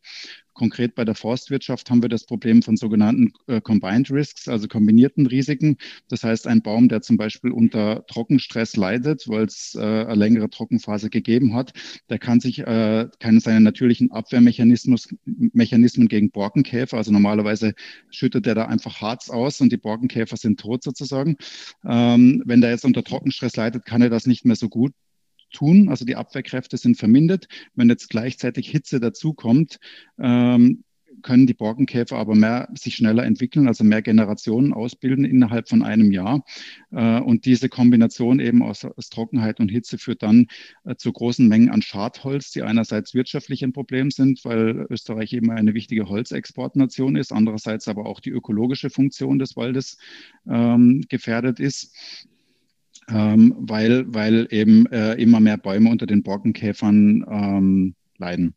Konkret 0.55 0.95
bei 0.95 1.05
der 1.05 1.13
Forstwirtschaft 1.13 1.91
haben 1.91 2.01
wir 2.01 2.09
das 2.09 2.25
Problem 2.25 2.63
von 2.63 2.77
sogenannten 2.77 3.33
äh, 3.47 3.61
Combined 3.61 4.09
Risks, 4.09 4.47
also 4.47 4.67
kombinierten 4.67 5.27
Risiken. 5.27 5.77
Das 6.07 6.23
heißt, 6.23 6.47
ein 6.47 6.61
Baum, 6.61 6.89
der 6.89 7.01
zum 7.01 7.17
Beispiel 7.17 7.51
unter 7.51 8.05
Trockenstress 8.07 8.75
leidet, 8.75 9.27
weil 9.27 9.45
es 9.45 9.75
äh, 9.75 9.81
eine 9.81 10.15
längere 10.15 10.49
Trockenphase 10.49 11.09
gegeben 11.09 11.53
hat, 11.53 11.73
der 12.09 12.17
kann 12.17 12.39
sich 12.39 12.59
äh, 12.59 13.07
keine 13.19 13.39
seine 13.41 13.61
natürlichen 13.61 14.11
Abwehrmechanismen 14.11 16.07
gegen 16.07 16.31
Borkenkäfer, 16.31 16.97
also 16.97 17.11
normalerweise 17.11 17.73
schüttet 18.09 18.47
er 18.47 18.55
da 18.55 18.65
einfach 18.65 19.01
Harz 19.01 19.29
aus 19.29 19.61
und 19.61 19.71
die 19.71 19.77
Borkenkäfer 19.77 20.37
sind 20.37 20.59
tot 20.59 20.83
sozusagen. 20.83 21.35
Ähm, 21.85 22.41
wenn 22.45 22.61
der 22.61 22.71
jetzt 22.71 22.85
unter 22.85 23.03
Trockenstress 23.03 23.57
leidet, 23.57 23.85
kann 23.85 24.01
er 24.01 24.09
das 24.09 24.25
nicht 24.25 24.45
mehr 24.45 24.55
so 24.55 24.69
gut 24.69 24.93
tun. 25.55 25.89
Also 25.89 26.05
die 26.05 26.15
Abwehrkräfte 26.15 26.77
sind 26.77 26.97
vermindert. 26.97 27.47
Wenn 27.73 27.89
jetzt 27.89 28.09
gleichzeitig 28.09 28.69
Hitze 28.69 28.99
dazukommt, 28.99 29.79
ähm, 30.19 30.83
können 31.21 31.47
die 31.47 31.53
Borkenkäfer 31.53 32.17
aber 32.17 32.35
mehr 32.35 32.69
sich 32.75 32.95
schneller 32.95 33.23
entwickeln, 33.23 33.67
also 33.67 33.83
mehr 33.83 34.01
Generationen 34.01 34.73
ausbilden 34.73 35.25
innerhalb 35.25 35.69
von 35.69 35.81
einem 35.81 36.11
Jahr. 36.11 36.43
Äh, 36.91 37.19
und 37.19 37.45
diese 37.45 37.69
Kombination 37.69 38.39
eben 38.39 38.61
aus, 38.61 38.85
aus 38.85 39.09
Trockenheit 39.09 39.59
und 39.59 39.69
Hitze 39.69 39.97
führt 39.97 40.23
dann 40.23 40.47
äh, 40.83 40.95
zu 40.95 41.11
großen 41.11 41.47
Mengen 41.47 41.69
an 41.69 41.81
Schadholz, 41.81 42.51
die 42.51 42.61
einerseits 42.61 43.13
wirtschaftlich 43.13 43.63
ein 43.63 43.73
Problem 43.73 44.11
sind, 44.11 44.43
weil 44.45 44.85
Österreich 44.89 45.33
eben 45.33 45.51
eine 45.51 45.73
wichtige 45.73 46.07
Holzexportnation 46.07 47.15
ist, 47.15 47.31
andererseits 47.31 47.87
aber 47.87 48.05
auch 48.05 48.19
die 48.19 48.31
ökologische 48.31 48.89
Funktion 48.89 49.39
des 49.39 49.55
Waldes 49.55 49.97
ähm, 50.47 51.03
gefährdet 51.09 51.59
ist 51.59 52.27
ähm, 53.09 53.55
weil, 53.57 54.05
weil 54.13 54.47
eben 54.49 54.85
äh, 54.87 55.13
immer 55.13 55.39
mehr 55.39 55.57
Bäume 55.57 55.89
unter 55.89 56.05
den 56.05 56.23
Borkenkäfern 56.23 57.25
ähm, 57.29 57.95
leiden. 58.17 58.55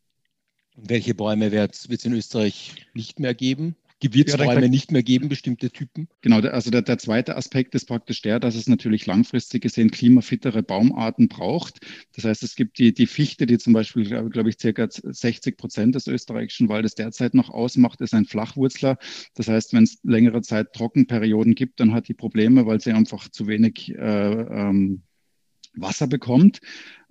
Welche 0.75 1.13
Bäume 1.13 1.51
wird 1.51 1.75
es 1.75 2.05
in 2.05 2.13
Österreich 2.13 2.87
nicht 2.93 3.19
mehr 3.19 3.33
geben? 3.33 3.75
Gewürzbäume 3.99 4.61
ja, 4.61 4.67
nicht 4.67 4.91
mehr 4.91 5.03
geben, 5.03 5.27
bestimmte 5.27 5.71
Typen? 5.71 6.07
Genau, 6.21 6.39
also 6.39 6.71
der, 6.71 6.81
der, 6.81 6.97
zweite 6.97 7.35
Aspekt 7.35 7.75
ist 7.75 7.85
praktisch 7.85 8.21
der, 8.21 8.39
dass 8.39 8.55
es 8.55 8.67
natürlich 8.67 9.05
langfristig 9.05 9.61
gesehen 9.61 9.91
klimafittere 9.91 10.63
Baumarten 10.63 11.27
braucht. 11.27 11.79
Das 12.15 12.23
heißt, 12.23 12.43
es 12.43 12.55
gibt 12.55 12.79
die, 12.79 12.93
die 12.93 13.07
Fichte, 13.07 13.45
die 13.45 13.57
zum 13.57 13.73
Beispiel, 13.73 14.05
glaube 14.05 14.29
glaub 14.29 14.47
ich, 14.47 14.57
circa 14.59 14.87
60 14.89 15.57
Prozent 15.57 15.95
des 15.95 16.07
österreichischen 16.07 16.69
Waldes 16.69 16.95
derzeit 16.95 17.33
noch 17.33 17.49
ausmacht, 17.49 17.99
ist 18.01 18.13
ein 18.13 18.25
Flachwurzler. 18.25 18.97
Das 19.35 19.47
heißt, 19.47 19.73
wenn 19.73 19.83
es 19.83 19.99
längere 20.03 20.41
Zeit 20.41 20.73
Trockenperioden 20.73 21.55
gibt, 21.55 21.79
dann 21.79 21.93
hat 21.93 22.07
die 22.07 22.13
Probleme, 22.13 22.65
weil 22.65 22.79
sie 22.79 22.93
einfach 22.93 23.29
zu 23.29 23.47
wenig 23.47 23.93
äh, 23.95 23.99
ähm, 23.99 25.03
Wasser 25.73 26.07
bekommt. 26.07 26.59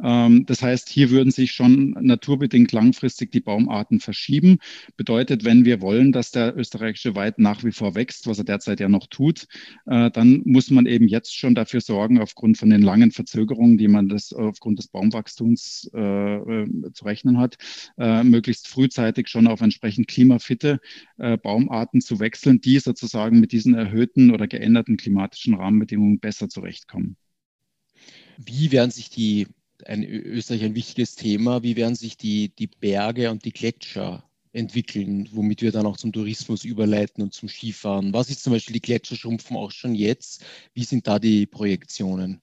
Ähm, 0.03 0.47
das 0.47 0.63
heißt, 0.63 0.89
hier 0.89 1.11
würden 1.11 1.31
sich 1.31 1.53
schon 1.53 1.91
naturbedingt 2.01 2.73
langfristig 2.73 3.33
die 3.33 3.41
Baumarten 3.41 4.01
verschieben. 4.01 4.59
Bedeutet, 4.97 5.45
wenn 5.45 5.65
wir 5.65 5.81
wollen, 5.81 6.13
dass 6.13 6.31
der 6.31 6.57
österreichische 6.57 7.15
Wald 7.15 7.39
nach 7.39 7.65
wie 7.65 7.73
vor 7.73 7.95
wächst, 7.95 8.27
was 8.27 8.39
er 8.39 8.45
derzeit 8.45 8.81
ja 8.81 8.89
noch 8.89 9.07
tut, 9.07 9.47
äh, 9.87 10.11
dann 10.11 10.43
muss 10.45 10.71
man 10.71 10.87
eben 10.87 11.09
jetzt 11.09 11.37
schon 11.37 11.55
dafür 11.55 11.81
sorgen, 11.81 12.21
aufgrund 12.21 12.59
von 12.59 12.71
den 12.71 12.83
langen 12.83 13.11
Verzögerungen, 13.11 13.79
die 13.79 13.89
man 13.89 14.09
das 14.09 14.33
aufgrund 14.33 14.79
des 14.79 14.89
Baumwachstums 14.89 15.91
äh, 15.95 15.99
äh 15.99 16.67
zu 16.93 17.05
rechnen 17.05 17.39
hat, 17.39 17.57
möglichst 17.97 18.69
frühzeitig 18.69 19.29
schon 19.29 19.47
auf 19.47 19.61
entsprechend 19.61 20.09
klimafitte 20.09 20.81
Baumarten 21.43 22.01
zu 22.01 22.21
wechseln, 22.21 22.61
die 22.61 22.79
sozusagen 22.79 23.41
mit 23.41 23.53
diesen 23.53 23.75
erhöhten 23.75 24.31
oder 24.31 24.47
geänderten 24.47 24.97
klimatischen 24.97 25.55
Rahmenbedingungen 25.55 26.21
besser 26.21 26.49
zurechtkommen. 26.49 27.17
Wie 28.39 28.71
werden 28.71 28.93
sich 28.93 29.11
die, 29.11 29.49
ein 29.85 30.05
Österreich 30.05 30.63
ein 30.63 30.77
wichtiges 30.77 31.17
Thema, 31.17 31.65
wie 31.65 31.75
werden 31.75 31.97
sich 31.97 32.17
die, 32.17 32.51
die 32.51 32.69
Berge 32.69 33.33
und 33.33 33.45
die 33.45 33.53
Gletscher 33.53 34.23
entwickeln, 34.53 35.29
womit 35.33 35.61
wir 35.61 35.73
dann 35.73 35.87
auch 35.87 35.97
zum 35.97 36.13
Tourismus 36.13 36.65
überleiten 36.65 37.23
und 37.23 37.35
zum 37.35 37.49
Skifahren? 37.49 38.13
Was 38.13 38.31
ist 38.31 38.45
zum 38.45 38.53
Beispiel 38.53 38.75
die 38.75 38.81
Gletscherschrumpfen 38.81 39.57
auch 39.57 39.73
schon 39.73 39.97
jetzt? 39.97 40.45
Wie 40.73 40.85
sind 40.85 41.09
da 41.09 41.19
die 41.19 41.47
Projektionen? 41.47 42.41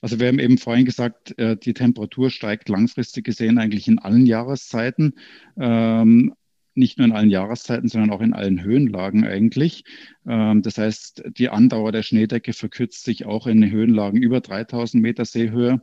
Also 0.00 0.18
wir 0.18 0.28
haben 0.28 0.38
eben 0.38 0.56
vorhin 0.56 0.86
gesagt, 0.86 1.38
äh, 1.38 1.56
die 1.56 1.74
Temperatur 1.74 2.30
steigt 2.30 2.70
langfristig 2.70 3.24
gesehen 3.24 3.58
eigentlich 3.58 3.86
in 3.86 3.98
allen 3.98 4.24
Jahreszeiten. 4.24 5.14
Ähm, 5.58 6.34
nicht 6.78 6.98
nur 6.98 7.06
in 7.06 7.12
allen 7.12 7.30
Jahreszeiten, 7.30 7.88
sondern 7.88 8.10
auch 8.10 8.20
in 8.20 8.32
allen 8.32 8.62
Höhenlagen 8.62 9.24
eigentlich. 9.24 9.84
Ähm, 10.26 10.62
das 10.62 10.78
heißt, 10.78 11.24
die 11.36 11.48
Andauer 11.48 11.92
der 11.92 12.02
Schneedecke 12.02 12.52
verkürzt 12.52 13.04
sich 13.04 13.26
auch 13.26 13.46
in 13.46 13.70
Höhenlagen 13.70 14.22
über 14.22 14.40
3000 14.40 15.02
Meter 15.02 15.24
Seehöhe. 15.24 15.80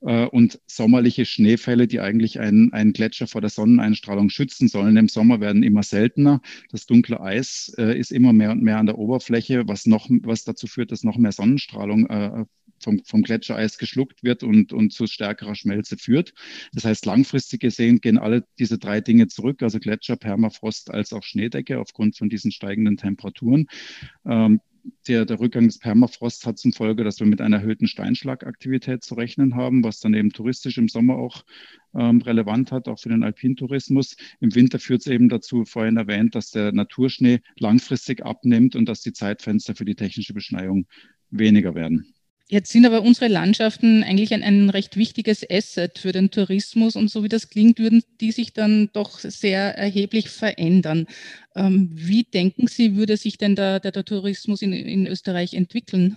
Äh, 0.00 0.26
und 0.26 0.60
sommerliche 0.66 1.24
Schneefälle, 1.24 1.86
die 1.86 2.00
eigentlich 2.00 2.40
einen, 2.40 2.72
einen 2.72 2.92
Gletscher 2.92 3.26
vor 3.26 3.40
der 3.40 3.50
Sonneneinstrahlung 3.50 4.30
schützen 4.30 4.68
sollen, 4.68 4.96
im 4.96 5.08
Sommer 5.08 5.40
werden 5.40 5.62
immer 5.62 5.82
seltener. 5.82 6.40
Das 6.70 6.86
dunkle 6.86 7.20
Eis 7.20 7.74
äh, 7.78 7.98
ist 7.98 8.12
immer 8.12 8.32
mehr 8.32 8.52
und 8.52 8.62
mehr 8.62 8.78
an 8.78 8.86
der 8.86 8.98
Oberfläche, 8.98 9.68
was, 9.68 9.86
noch, 9.86 10.08
was 10.22 10.44
dazu 10.44 10.66
führt, 10.66 10.92
dass 10.92 11.04
noch 11.04 11.18
mehr 11.18 11.32
Sonnenstrahlung 11.32 12.06
äh, 12.06 12.44
vom, 12.80 13.02
vom 13.04 13.22
Gletschereis 13.22 13.78
geschluckt 13.78 14.22
wird 14.22 14.42
und, 14.42 14.72
und 14.72 14.92
zu 14.92 15.06
stärkerer 15.06 15.54
Schmelze 15.54 15.96
führt. 15.96 16.32
Das 16.72 16.84
heißt, 16.84 17.06
langfristig 17.06 17.60
gesehen 17.60 18.00
gehen 18.00 18.18
alle 18.18 18.44
diese 18.58 18.78
drei 18.78 19.00
Dinge 19.00 19.28
zurück, 19.28 19.62
also 19.62 19.78
Gletscher, 19.78 20.16
Permafrost 20.16 20.90
als 20.90 21.12
auch 21.12 21.22
Schneedecke 21.22 21.80
aufgrund 21.80 22.16
von 22.16 22.28
diesen 22.28 22.52
steigenden 22.52 22.96
Temperaturen. 22.96 23.66
Ähm, 24.26 24.60
der, 25.06 25.24
der, 25.24 25.40
Rückgang 25.40 25.66
des 25.66 25.78
Permafrosts 25.78 26.46
hat 26.46 26.58
zum 26.58 26.72
Folge, 26.72 27.04
dass 27.04 27.20
wir 27.20 27.26
mit 27.26 27.40
einer 27.40 27.58
erhöhten 27.58 27.86
Steinschlagaktivität 27.86 29.02
zu 29.02 29.14
rechnen 29.14 29.54
haben, 29.54 29.84
was 29.84 30.00
dann 30.00 30.14
eben 30.14 30.30
touristisch 30.30 30.78
im 30.78 30.88
Sommer 30.88 31.16
auch 31.16 31.44
ähm, 31.94 32.20
relevant 32.22 32.72
hat, 32.72 32.88
auch 32.88 32.98
für 32.98 33.08
den 33.08 33.22
Alpintourismus. 33.22 34.16
Im 34.40 34.54
Winter 34.54 34.78
führt 34.78 35.02
es 35.02 35.06
eben 35.06 35.28
dazu, 35.28 35.64
vorhin 35.64 35.96
erwähnt, 35.96 36.34
dass 36.34 36.50
der 36.50 36.72
Naturschnee 36.72 37.40
langfristig 37.58 38.24
abnimmt 38.24 38.76
und 38.76 38.86
dass 38.86 39.00
die 39.00 39.12
Zeitfenster 39.12 39.74
für 39.74 39.84
die 39.84 39.94
technische 39.96 40.34
Beschneiung 40.34 40.86
weniger 41.30 41.74
werden. 41.74 42.14
Jetzt 42.50 42.72
sind 42.72 42.86
aber 42.86 43.02
unsere 43.02 43.28
Landschaften 43.28 44.02
eigentlich 44.02 44.32
ein, 44.32 44.42
ein, 44.42 44.70
recht 44.70 44.96
wichtiges 44.96 45.44
Asset 45.50 45.98
für 45.98 46.12
den 46.12 46.30
Tourismus 46.30 46.96
und 46.96 47.10
so 47.10 47.22
wie 47.22 47.28
das 47.28 47.50
klingt, 47.50 47.78
würden 47.78 48.02
die 48.22 48.32
sich 48.32 48.54
dann 48.54 48.88
doch 48.94 49.18
sehr 49.18 49.76
erheblich 49.76 50.30
verändern. 50.30 51.06
Ähm, 51.54 51.90
wie 51.92 52.24
denken 52.24 52.66
Sie, 52.66 52.96
würde 52.96 53.18
sich 53.18 53.36
denn 53.36 53.54
der, 53.54 53.80
der, 53.80 53.92
der 53.92 54.04
Tourismus 54.04 54.62
in, 54.62 54.72
in 54.72 55.06
Österreich 55.06 55.52
entwickeln? 55.52 56.16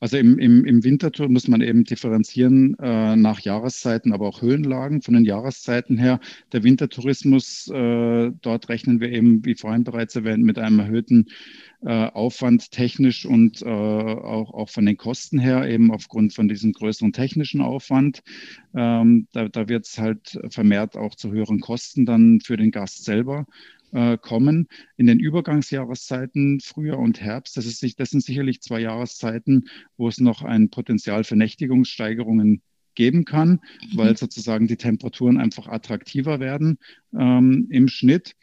Also 0.00 0.16
im, 0.18 0.38
im, 0.38 0.64
im 0.64 0.84
Wintertour 0.84 1.28
muss 1.28 1.48
man 1.48 1.60
eben 1.60 1.84
differenzieren 1.84 2.76
äh, 2.78 3.16
nach 3.16 3.40
Jahreszeiten, 3.40 4.12
aber 4.12 4.26
auch 4.28 4.42
Höhenlagen. 4.42 5.02
Von 5.02 5.14
den 5.14 5.24
Jahreszeiten 5.24 5.96
her, 5.96 6.20
der 6.52 6.62
Wintertourismus, 6.62 7.70
äh, 7.72 8.30
dort 8.42 8.68
rechnen 8.68 9.00
wir 9.00 9.10
eben, 9.10 9.44
wie 9.44 9.54
vorhin 9.54 9.84
bereits 9.84 10.16
erwähnt, 10.16 10.44
mit 10.44 10.58
einem 10.58 10.80
erhöhten 10.80 11.26
äh, 11.82 12.06
Aufwand 12.08 12.70
technisch 12.70 13.24
und 13.24 13.62
äh, 13.62 13.66
auch, 13.68 14.52
auch 14.52 14.70
von 14.70 14.86
den 14.86 14.96
Kosten 14.96 15.38
her, 15.38 15.68
eben 15.68 15.90
aufgrund 15.92 16.34
von 16.34 16.48
diesem 16.48 16.72
größeren 16.72 17.12
technischen 17.12 17.60
Aufwand. 17.60 18.22
Ähm, 18.74 19.28
da 19.32 19.48
da 19.48 19.68
wird 19.68 19.86
es 19.86 19.98
halt 19.98 20.38
vermehrt 20.50 20.96
auch 20.96 21.14
zu 21.14 21.30
höheren 21.30 21.60
Kosten 21.60 22.04
dann 22.06 22.40
für 22.40 22.56
den 22.56 22.70
Gast 22.70 23.04
selber 23.04 23.46
äh, 23.94 24.18
kommen. 24.18 24.68
In 24.96 25.06
den 25.06 25.20
Übergangsjahreszeiten, 25.20 26.60
Frühjahr 26.60 26.98
und 26.98 27.20
Herbst, 27.20 27.56
das, 27.56 27.66
ist, 27.66 28.00
das 28.00 28.10
sind 28.10 28.22
sicherlich 28.22 28.60
zwei 28.60 28.80
Jahreszeiten, 28.80 29.68
wo 29.96 30.08
es 30.08 30.18
noch 30.18 30.42
ein 30.42 30.68
Potenzial 30.68 31.24
für 31.24 31.36
Nächtigungssteigerungen 31.36 32.62
geben 32.94 33.24
kann, 33.24 33.60
mhm. 33.92 33.96
weil 33.96 34.16
sozusagen 34.16 34.66
die 34.66 34.76
Temperaturen 34.76 35.38
einfach 35.38 35.68
attraktiver 35.68 36.40
werden 36.40 36.78
ähm, 37.18 37.68
im 37.70 37.88
Schnitt. 37.88 38.34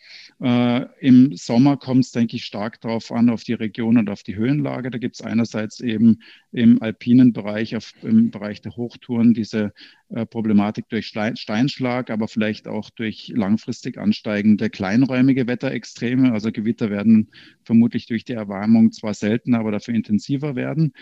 Äh, 0.42 0.86
Im 1.00 1.36
Sommer 1.36 1.78
kommt 1.78 2.06
es, 2.06 2.12
denke 2.12 2.36
ich, 2.36 2.46
stark 2.46 2.82
darauf 2.82 3.12
an, 3.12 3.30
auf 3.30 3.44
die 3.44 3.54
Region 3.54 3.98
und 3.98 4.10
auf 4.10 4.24
die 4.24 4.36
Höhenlage. 4.36 4.90
Da 4.90 4.98
gibt 4.98 5.16
es 5.16 5.22
einerseits 5.22 5.80
eben 5.80 6.20
im 6.52 6.82
alpinen 6.82 7.34
Bereich, 7.34 7.76
auf, 7.76 7.94
im 8.02 8.32
Bereich 8.32 8.62
der 8.62 8.76
Hochtouren 8.76 9.34
diese 9.34 9.74
äh, 10.10 10.26
Problematik 10.26 10.90
durch 10.90 11.08
Steinschlag, 11.08 12.10
aber 12.10 12.28
vielleicht 12.28 12.68
auch 12.68 12.90
durch 12.90 13.32
langfristig 13.36 13.98
ansteigende 13.98 14.70
kleinräumige 14.70 15.48
Wetterextreme. 15.48 16.32
Also 16.32 16.52
Gewitter 16.52 16.90
werden 16.90 17.30
vermutlich 17.64 18.08
durch 18.08 18.26
die 18.26 18.34
Erwärmung 18.34 18.92
zwar 18.92 19.14
seltener, 19.14 19.60
aber 19.60 19.72
dafür 19.72 19.94
intensiver 19.94 20.56
werden. 20.56 20.94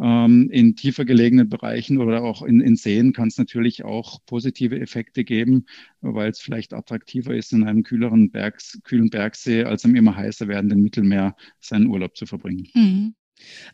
Ähm, 0.00 0.48
in 0.50 0.74
tiefer 0.74 1.04
gelegenen 1.04 1.48
Bereichen 1.48 1.98
oder 1.98 2.22
auch 2.22 2.42
in, 2.42 2.60
in 2.60 2.76
Seen 2.76 3.12
kann 3.12 3.28
es 3.28 3.38
natürlich 3.38 3.84
auch 3.84 4.20
positive 4.26 4.80
Effekte 4.80 5.24
geben, 5.24 5.66
weil 6.00 6.30
es 6.30 6.40
vielleicht 6.40 6.72
attraktiver 6.72 7.34
ist, 7.34 7.52
in 7.52 7.64
einem 7.64 7.82
kühleren 7.82 8.30
Bergs, 8.30 8.80
kühlen 8.84 9.10
Bergsee 9.10 9.64
als 9.64 9.84
im 9.84 9.94
immer 9.94 10.16
heißer 10.16 10.48
werdenden 10.48 10.82
Mittelmeer 10.82 11.36
seinen 11.60 11.86
Urlaub 11.86 12.16
zu 12.16 12.26
verbringen. 12.26 12.68
Mhm. 12.74 13.14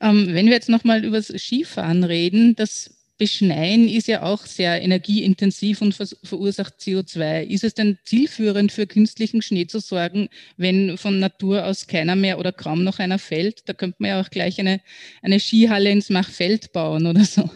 Ähm, 0.00 0.26
wenn 0.30 0.46
wir 0.46 0.54
jetzt 0.54 0.68
nochmal 0.68 1.04
über 1.04 1.16
das 1.16 1.28
Skifahren 1.28 2.04
reden, 2.04 2.56
das 2.56 2.97
Beschneien 3.18 3.88
ist 3.88 4.06
ja 4.06 4.22
auch 4.22 4.46
sehr 4.46 4.80
energieintensiv 4.80 5.82
und 5.82 5.94
verursacht 5.94 6.74
CO2. 6.80 7.42
Ist 7.42 7.64
es 7.64 7.74
denn 7.74 7.98
zielführend 8.04 8.70
für 8.70 8.86
künstlichen 8.86 9.42
Schnee 9.42 9.66
zu 9.66 9.80
sorgen, 9.80 10.28
wenn 10.56 10.96
von 10.96 11.18
Natur 11.18 11.66
aus 11.66 11.88
keiner 11.88 12.14
mehr 12.14 12.38
oder 12.38 12.52
kaum 12.52 12.84
noch 12.84 13.00
einer 13.00 13.18
fällt? 13.18 13.68
Da 13.68 13.72
könnte 13.72 13.96
man 13.98 14.10
ja 14.10 14.20
auch 14.20 14.30
gleich 14.30 14.60
eine, 14.60 14.80
eine 15.20 15.40
Skihalle 15.40 15.90
ins 15.90 16.10
Machfeld 16.10 16.72
bauen 16.72 17.06
oder 17.06 17.24
so. 17.24 17.50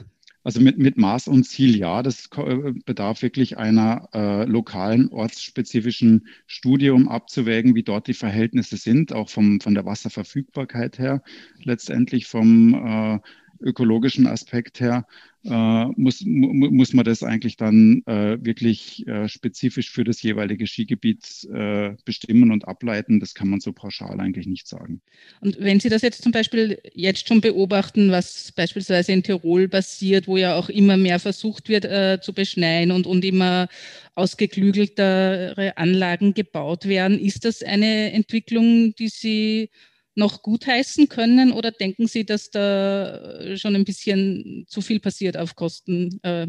Also 0.44 0.60
mit, 0.60 0.76
mit 0.78 0.96
Maß 0.96 1.28
und 1.28 1.44
Ziel 1.44 1.76
ja, 1.76 2.02
das 2.02 2.28
äh, 2.36 2.72
bedarf 2.84 3.22
wirklich 3.22 3.58
einer 3.58 4.08
äh, 4.12 4.44
lokalen, 4.44 5.08
ortsspezifischen 5.08 6.26
Studie, 6.46 6.90
um 6.90 7.08
abzuwägen, 7.08 7.76
wie 7.76 7.84
dort 7.84 8.08
die 8.08 8.14
Verhältnisse 8.14 8.76
sind, 8.76 9.12
auch 9.12 9.28
vom, 9.28 9.60
von 9.60 9.74
der 9.74 9.84
Wasserverfügbarkeit 9.84 10.98
her, 10.98 11.22
letztendlich 11.62 12.26
vom 12.26 12.74
äh, 12.74 13.18
ökologischen 13.62 14.26
Aspekt 14.26 14.80
her 14.80 15.06
äh, 15.44 15.86
muss, 15.96 16.22
muss 16.24 16.92
man 16.92 17.04
das 17.04 17.22
eigentlich 17.22 17.56
dann 17.56 18.02
äh, 18.06 18.38
wirklich 18.40 19.06
äh, 19.08 19.28
spezifisch 19.28 19.90
für 19.90 20.04
das 20.04 20.22
jeweilige 20.22 20.66
Skigebiet 20.66 21.48
äh, 21.52 21.96
bestimmen 22.04 22.52
und 22.52 22.68
ableiten. 22.68 23.18
Das 23.18 23.34
kann 23.34 23.48
man 23.48 23.60
so 23.60 23.72
pauschal 23.72 24.20
eigentlich 24.20 24.46
nicht 24.46 24.68
sagen. 24.68 25.00
Und 25.40 25.58
wenn 25.58 25.80
Sie 25.80 25.88
das 25.88 26.02
jetzt 26.02 26.22
zum 26.22 26.32
Beispiel 26.32 26.78
jetzt 26.94 27.26
schon 27.26 27.40
beobachten, 27.40 28.10
was 28.10 28.52
beispielsweise 28.52 29.12
in 29.12 29.22
Tirol 29.22 29.68
passiert, 29.68 30.28
wo 30.28 30.36
ja 30.36 30.54
auch 30.54 30.68
immer 30.68 30.96
mehr 30.96 31.18
versucht 31.18 31.68
wird 31.68 31.84
äh, 31.84 32.20
zu 32.20 32.32
beschneien 32.32 32.92
und, 32.92 33.06
und 33.06 33.24
immer 33.24 33.68
ausgeklügeltere 34.14 35.76
Anlagen 35.76 36.34
gebaut 36.34 36.86
werden, 36.86 37.18
ist 37.18 37.44
das 37.44 37.62
eine 37.62 38.12
Entwicklung, 38.12 38.94
die 38.94 39.08
Sie 39.08 39.70
noch 40.14 40.42
gutheißen 40.42 41.08
können 41.08 41.52
oder 41.52 41.70
denken 41.70 42.06
Sie, 42.06 42.24
dass 42.24 42.50
da 42.50 43.56
schon 43.56 43.74
ein 43.76 43.84
bisschen 43.84 44.64
zu 44.68 44.80
viel 44.80 45.00
passiert 45.00 45.36
auf 45.36 45.56
Kosten 45.56 46.20
äh, 46.22 46.46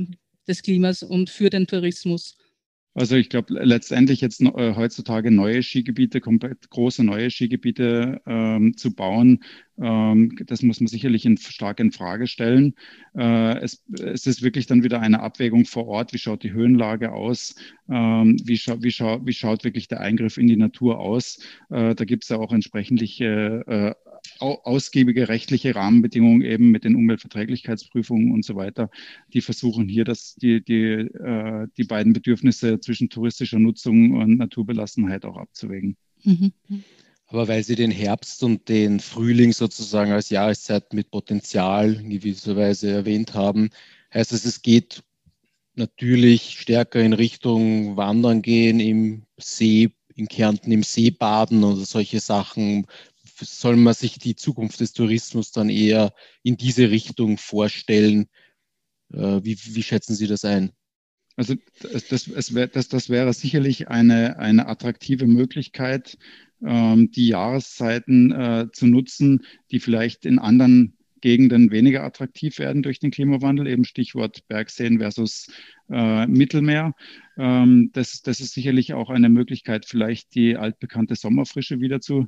des 0.47 0.61
Klimas 0.61 1.03
und 1.03 1.29
für 1.29 1.49
den 1.49 1.67
Tourismus? 1.67 2.35
Also 2.95 3.15
ich 3.15 3.29
glaube 3.29 3.53
letztendlich 3.63 4.21
jetzt 4.21 4.39
äh, 4.41 4.75
heutzutage 4.75 5.31
neue 5.31 5.63
Skigebiete, 5.63 6.21
komplett 6.21 6.69
große 6.69 7.03
neue 7.03 7.31
Skigebiete 7.31 8.21
ähm, 8.27 8.77
zu 8.77 8.93
bauen, 8.93 9.43
das 9.75 10.61
muss 10.61 10.79
man 10.79 10.87
sicherlich 10.87 11.25
in, 11.25 11.37
stark 11.37 11.79
in 11.79 11.91
Frage 11.91 12.27
stellen. 12.27 12.75
Äh, 13.17 13.57
es, 13.59 13.83
es, 13.91 14.27
ist 14.27 14.43
wirklich 14.43 14.67
dann 14.67 14.83
wieder 14.83 15.01
eine 15.01 15.21
Abwägung 15.21 15.65
vor 15.65 15.87
Ort. 15.87 16.13
Wie 16.13 16.19
schaut 16.19 16.43
die 16.43 16.53
Höhenlage 16.53 17.11
aus? 17.11 17.55
Ähm, 17.89 18.37
wie, 18.43 18.57
scha 18.57 18.77
wie, 18.81 18.91
scha 18.91 19.19
wie, 19.25 19.33
schaut 19.33 19.63
wirklich 19.63 19.87
der 19.87 20.01
Eingriff 20.01 20.37
in 20.37 20.47
die 20.47 20.57
Natur 20.57 20.99
aus? 20.99 21.39
Äh, 21.69 21.95
da 21.95 22.05
gibt 22.05 22.23
es 22.23 22.29
ja 22.29 22.37
auch 22.37 22.53
entsprechliche 22.53 23.63
äh, 23.67 23.93
ausgiebige 24.39 25.27
rechtliche 25.27 25.75
Rahmenbedingungen 25.75 26.41
eben 26.41 26.71
mit 26.71 26.83
den 26.83 26.95
Umweltverträglichkeitsprüfungen 26.95 28.31
und 28.31 28.45
so 28.45 28.55
weiter, 28.55 28.89
die 29.33 29.41
versuchen 29.41 29.89
hier, 29.89 30.05
dass 30.05 30.35
die, 30.35 30.63
die, 30.63 30.83
äh, 30.83 31.67
die 31.77 31.83
beiden 31.83 32.13
Bedürfnisse 32.13 32.79
zwischen 32.79 33.09
touristischer 33.09 33.59
Nutzung 33.59 34.11
und 34.11 34.37
Naturbelassenheit 34.37 35.25
auch 35.25 35.37
abzuwägen. 35.37 35.97
Mhm. 36.23 36.53
Aber 37.33 37.47
weil 37.47 37.63
Sie 37.63 37.73
den 37.73 37.89
Herbst 37.89 38.43
und 38.43 38.69
den 38.69 38.99
Frühling 38.99 39.53
sozusagen 39.53 40.11
als 40.11 40.29
Jahreszeit 40.29 40.93
mit 40.93 41.09
Potenzial 41.09 41.95
in 41.95 42.11
gewisser 42.11 42.55
Weise 42.55 42.91
erwähnt 42.91 43.33
haben, 43.33 43.71
heißt 44.13 44.33
das, 44.33 44.45
es 44.45 44.61
geht 44.61 45.03
natürlich 45.73 46.59
stärker 46.59 46.99
in 47.01 47.13
Richtung 47.13 47.97
Wandern 47.97 48.43
gehen 48.43 48.79
im 48.79 49.25
See, 49.37 49.89
in 50.13 50.27
Kärnten 50.27 50.71
im 50.71 50.83
See 50.83 51.09
baden 51.09 51.63
oder 51.63 51.83
solche 51.85 52.19
Sachen, 52.19 52.85
soll 53.41 53.77
man 53.77 53.95
sich 53.95 54.19
die 54.19 54.35
Zukunft 54.35 54.79
des 54.79 54.93
Tourismus 54.93 55.51
dann 55.51 55.71
eher 55.71 56.13
in 56.43 56.55
diese 56.55 56.91
Richtung 56.91 57.39
vorstellen? 57.39 58.27
Äh, 59.11 59.43
wie, 59.43 59.57
wie 59.57 59.81
schätzen 59.81 60.13
Sie 60.13 60.27
das 60.27 60.45
ein? 60.45 60.71
Also 61.35 61.55
das, 61.81 62.09
das, 62.09 62.29
das, 62.71 62.87
das 62.89 63.09
wäre 63.09 63.33
sicherlich 63.33 63.87
eine, 63.87 64.37
eine 64.37 64.67
attraktive 64.67 65.25
Möglichkeit, 65.25 66.19
ähm, 66.65 67.11
die 67.11 67.27
Jahreszeiten 67.27 68.31
äh, 68.31 68.67
zu 68.71 68.87
nutzen, 68.87 69.43
die 69.71 69.79
vielleicht 69.79 70.25
in 70.25 70.39
anderen 70.39 70.97
Gegenden 71.21 71.71
weniger 71.71 72.03
attraktiv 72.03 72.59
werden 72.59 72.83
durch 72.83 72.99
den 72.99 73.11
Klimawandel, 73.11 73.67
eben 73.67 73.85
Stichwort 73.85 74.45
Bergseen 74.49 74.99
versus 74.99 75.47
äh, 75.89 76.27
Mittelmeer. 76.27 76.93
Ähm, 77.37 77.91
das, 77.93 78.21
das 78.21 78.41
ist 78.41 78.53
sicherlich 78.53 78.93
auch 78.93 79.09
eine 79.09 79.29
Möglichkeit, 79.29 79.85
vielleicht 79.85 80.35
die 80.35 80.57
altbekannte 80.57 81.15
Sommerfrische 81.15 81.79
wieder 81.79 82.01
zu 82.01 82.27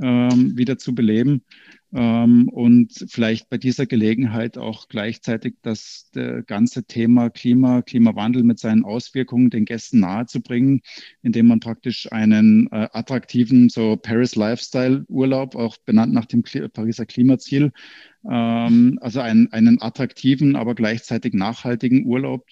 ähm, 0.00 0.56
wieder 0.56 0.78
zu 0.78 0.94
beleben 0.94 1.42
und 1.90 2.88
vielleicht 3.08 3.48
bei 3.48 3.58
dieser 3.58 3.86
Gelegenheit 3.86 4.58
auch 4.58 4.88
gleichzeitig 4.88 5.54
das 5.62 6.10
ganze 6.46 6.84
Thema 6.84 7.30
Klima, 7.30 7.82
Klimawandel 7.82 8.42
mit 8.42 8.58
seinen 8.58 8.84
Auswirkungen 8.84 9.50
den 9.50 9.64
Gästen 9.64 10.00
nahezubringen, 10.00 10.80
indem 11.22 11.46
man 11.46 11.60
praktisch 11.60 12.10
einen 12.12 12.68
äh, 12.72 12.88
attraktiven 12.92 13.68
so 13.68 13.96
Paris 13.96 14.34
Lifestyle 14.34 15.04
Urlaub, 15.08 15.54
auch 15.54 15.76
benannt 15.78 16.12
nach 16.12 16.26
dem 16.26 16.42
Pariser 16.42 17.06
Klimaziel, 17.06 17.72
ähm, 18.28 18.98
also 19.00 19.20
einen, 19.20 19.52
einen 19.52 19.80
attraktiven, 19.80 20.56
aber 20.56 20.74
gleichzeitig 20.74 21.34
nachhaltigen 21.34 22.06
Urlaub 22.06 22.46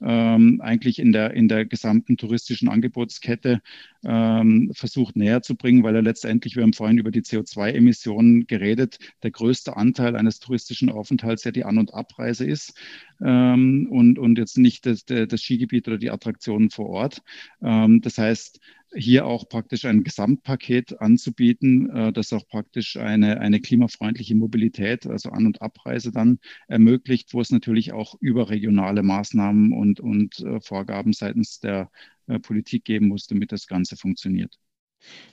ähm, 0.00 0.60
eigentlich 0.60 0.98
in 0.98 1.12
der, 1.12 1.32
in 1.32 1.48
der 1.48 1.64
gesamten 1.64 2.16
touristischen 2.16 2.68
Angebotskette 2.68 3.60
ähm, 4.04 4.70
versucht 4.74 5.16
näher 5.16 5.42
zu 5.42 5.56
bringen, 5.56 5.82
weil 5.82 5.96
er 5.96 6.02
letztendlich, 6.02 6.54
wir 6.54 6.62
haben 6.62 6.74
vorhin 6.74 6.98
über 6.98 7.10
die 7.10 7.22
CO2-Emissionen 7.22 8.46
geredet, 8.46 8.75
der 8.76 9.30
größte 9.30 9.76
Anteil 9.76 10.16
eines 10.16 10.38
touristischen 10.38 10.90
Aufenthalts 10.90 11.44
ja 11.44 11.50
die 11.50 11.64
An- 11.64 11.78
und 11.78 11.94
Abreise 11.94 12.46
ist 12.46 12.78
ähm, 13.24 13.88
und, 13.90 14.18
und 14.18 14.38
jetzt 14.38 14.58
nicht 14.58 14.86
das, 14.86 15.04
das 15.04 15.40
Skigebiet 15.40 15.88
oder 15.88 15.98
die 15.98 16.10
Attraktionen 16.10 16.70
vor 16.70 16.88
Ort. 16.88 17.22
Ähm, 17.62 18.00
das 18.02 18.18
heißt, 18.18 18.60
hier 18.94 19.26
auch 19.26 19.48
praktisch 19.48 19.84
ein 19.84 20.04
Gesamtpaket 20.04 21.00
anzubieten, 21.00 21.90
äh, 21.90 22.12
das 22.12 22.32
auch 22.32 22.46
praktisch 22.46 22.96
eine, 22.96 23.40
eine 23.40 23.60
klimafreundliche 23.60 24.34
Mobilität, 24.34 25.06
also 25.06 25.30
An- 25.30 25.46
und 25.46 25.62
Abreise 25.62 26.12
dann 26.12 26.38
ermöglicht, 26.68 27.34
wo 27.34 27.40
es 27.40 27.50
natürlich 27.50 27.92
auch 27.92 28.14
überregionale 28.20 29.02
Maßnahmen 29.02 29.72
und, 29.72 30.00
und 30.00 30.40
äh, 30.40 30.60
Vorgaben 30.60 31.12
seitens 31.12 31.60
der 31.60 31.90
äh, 32.26 32.38
Politik 32.38 32.84
geben 32.84 33.08
muss, 33.08 33.26
damit 33.26 33.52
das 33.52 33.66
Ganze 33.66 33.96
funktioniert. 33.96 34.58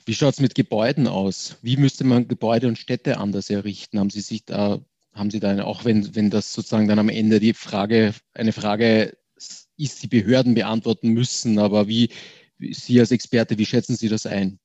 Wie 0.06 0.14
schaut 0.14 0.34
es 0.34 0.40
mit 0.40 0.54
Gebäuden 0.54 1.06
aus? 1.06 1.56
Wie 1.62 1.76
müsste 1.76 2.04
man 2.04 2.28
Gebäude 2.28 2.68
und 2.68 2.78
Städte 2.78 3.18
anders 3.18 3.50
errichten? 3.50 3.98
Haben 3.98 4.10
Sie 4.10 4.20
sich 4.20 4.44
da, 4.44 4.80
haben 5.12 5.30
Sie 5.30 5.40
da, 5.40 5.62
auch 5.64 5.84
wenn, 5.84 6.14
wenn 6.14 6.30
das 6.30 6.52
sozusagen 6.52 6.88
dann 6.88 6.98
am 6.98 7.08
Ende 7.08 7.40
die 7.40 7.54
Frage, 7.54 8.14
eine 8.34 8.52
Frage 8.52 9.16
ist, 9.76 10.02
die 10.02 10.08
Behörden 10.08 10.54
beantworten 10.54 11.10
müssen, 11.10 11.58
aber 11.58 11.88
wie, 11.88 12.10
Sie 12.58 13.00
als 13.00 13.10
Experte, 13.10 13.58
wie 13.58 13.66
schätzen 13.66 13.96
Sie 13.96 14.08
das 14.08 14.26
ein? 14.26 14.58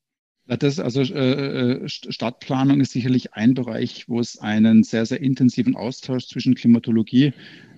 Das 0.45 0.79
also 0.79 1.01
äh, 1.01 1.83
äh 1.83 1.87
Stadtplanung 1.87 2.81
ist 2.81 2.91
sicherlich 2.91 3.33
ein 3.33 3.53
Bereich, 3.53 4.09
wo 4.09 4.19
es 4.19 4.39
einen 4.39 4.83
sehr, 4.83 5.05
sehr 5.05 5.21
intensiven 5.21 5.75
Austausch 5.75 6.27
zwischen 6.27 6.55
Klimatologie 6.55 7.33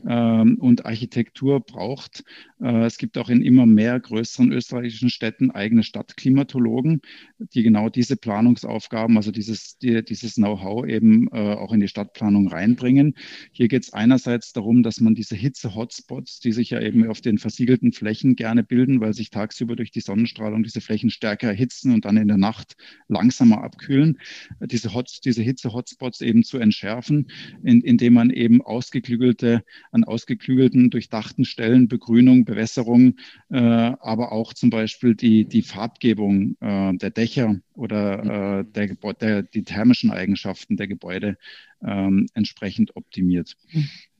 ähm, 0.07 0.57
und 0.59 0.85
Architektur 0.85 1.59
braucht. 1.59 2.23
Äh, 2.61 2.85
es 2.85 2.97
gibt 2.97 3.17
auch 3.17 3.29
in 3.29 3.41
immer 3.41 3.65
mehr 3.65 3.99
größeren 3.99 4.51
österreichischen 4.51 5.09
Städten 5.09 5.51
eigene 5.51 5.83
Stadtklimatologen, 5.83 7.01
die 7.39 7.63
genau 7.63 7.89
diese 7.89 8.15
Planungsaufgaben, 8.15 9.17
also 9.17 9.31
dieses, 9.31 9.77
die, 9.77 10.03
dieses 10.03 10.35
Know-how 10.35 10.85
eben 10.85 11.27
äh, 11.31 11.55
auch 11.55 11.73
in 11.73 11.79
die 11.79 11.87
Stadtplanung 11.87 12.47
reinbringen. 12.47 13.15
Hier 13.51 13.67
geht 13.67 13.83
es 13.83 13.93
einerseits 13.93 14.53
darum, 14.53 14.83
dass 14.83 15.01
man 15.01 15.15
diese 15.15 15.35
Hitze-Hotspots, 15.35 16.39
die 16.39 16.51
sich 16.51 16.71
ja 16.71 16.81
eben 16.81 17.07
auf 17.07 17.21
den 17.21 17.37
versiegelten 17.37 17.91
Flächen 17.91 18.35
gerne 18.35 18.63
bilden, 18.63 19.01
weil 19.01 19.13
sich 19.13 19.29
tagsüber 19.29 19.75
durch 19.75 19.91
die 19.91 20.01
Sonnenstrahlung 20.01 20.63
diese 20.63 20.81
Flächen 20.81 21.09
stärker 21.09 21.47
erhitzen 21.47 21.93
und 21.93 22.05
dann 22.05 22.17
in 22.17 22.27
der 22.27 22.37
Nacht 22.37 22.75
langsamer 23.07 23.63
abkühlen, 23.63 24.19
diese, 24.61 24.93
Hot, 24.93 25.19
diese 25.25 25.41
Hitze-Hotspots 25.41 26.21
eben 26.21 26.43
zu 26.43 26.57
entschärfen, 26.57 27.27
in, 27.63 27.81
indem 27.81 28.13
man 28.13 28.29
eben 28.29 28.61
ausgeklügelte 28.61 29.63
an 29.91 30.03
ausgeklügelten, 30.03 30.89
durchdachten 30.89 31.45
Stellen, 31.45 31.87
Begrünung, 31.87 32.45
Bewässerung, 32.45 33.15
äh, 33.49 33.57
aber 33.57 34.31
auch 34.31 34.53
zum 34.53 34.69
Beispiel 34.69 35.15
die, 35.15 35.45
die 35.45 35.61
Farbgebung 35.61 36.55
äh, 36.59 36.93
der 36.97 37.09
Dächer 37.11 37.57
oder 37.73 38.59
äh, 38.59 38.65
der, 38.65 38.95
der, 39.13 39.43
die 39.43 39.63
thermischen 39.63 40.11
Eigenschaften 40.11 40.77
der 40.77 40.87
Gebäude 40.87 41.37
ähm, 41.83 42.27
entsprechend 42.33 42.95
optimiert. 42.95 43.57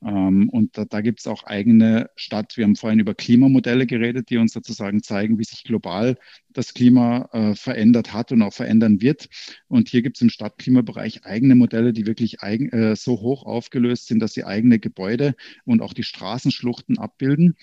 Ähm, 0.04 0.50
und 0.50 0.78
da, 0.78 0.86
da 0.86 1.02
gibt 1.02 1.20
es 1.20 1.28
auch 1.28 1.44
eigene 1.44 2.10
Stadt. 2.16 2.58
Wir 2.58 2.66
haben 2.66 2.76
vorhin 2.76 3.00
über 3.00 3.14
Klimamodelle 3.14 3.86
geredet, 3.86 4.30
die 4.30 4.38
uns 4.38 4.54
sozusagen 4.54 5.04
zeigen, 5.04 5.38
wie 5.38 5.44
sich 5.44 5.64
global 5.64 6.18
das 6.50 6.74
Klima 6.74 7.30
äh, 7.34 7.56
verändert 7.56 8.14
hat 8.14 8.32
und 8.32 8.42
auch 8.42 8.54
verändern 8.54 9.02
wird. 9.02 9.30
Und 9.68 9.90
hier 9.90 10.02
gibt 10.02 10.18
es 10.18 10.22
im 10.22 10.30
Stadtklimabereich 10.30 11.26
eigene 11.26 11.56
Modelle, 11.56 11.94
die 11.94 12.08
wirklich 12.08 12.42
eigen, 12.42 12.70
äh, 12.70 12.96
so 12.96 13.22
hoch 13.22 13.46
aufgelöst 13.46 14.08
sind, 14.08 14.20
dass 14.20 14.34
sie 14.34 14.44
eigene 14.44 14.80
Gebäude 14.80 15.36
und 15.66 15.82
auch 15.82 15.94
die 15.94 16.04
Straßenschluchten 16.04 16.98
abbilden 16.98 17.56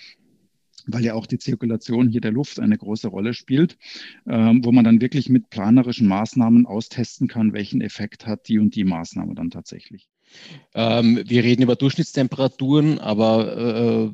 weil 0.87 1.05
ja 1.05 1.15
auch 1.15 1.27
die 1.27 1.39
Zirkulation 1.39 2.09
hier 2.09 2.21
der 2.21 2.33
Luft 2.33 2.61
eine 2.61 2.79
große 2.79 3.09
Rolle 3.09 3.35
spielt, 3.35 3.77
ähm, 4.27 4.65
wo 4.65 4.73
man 4.73 4.85
dann 4.85 5.01
wirklich 5.01 5.29
mit 5.29 5.51
planerischen 5.51 6.09
Maßnahmen 6.09 6.67
austesten 6.67 7.29
kann, 7.29 7.53
welchen 7.53 7.81
Effekt 7.81 8.27
hat 8.27 8.49
die 8.49 8.59
und 8.59 8.75
die 8.75 8.85
Maßnahme 8.85 9.35
dann 9.35 9.51
tatsächlich. 9.51 10.09
Ähm, 10.75 11.23
wir 11.27 11.45
reden 11.45 11.63
über 11.63 11.77
Durchschnittstemperaturen, 11.77 12.99
aber 12.99 13.57
äh, 13.57 14.11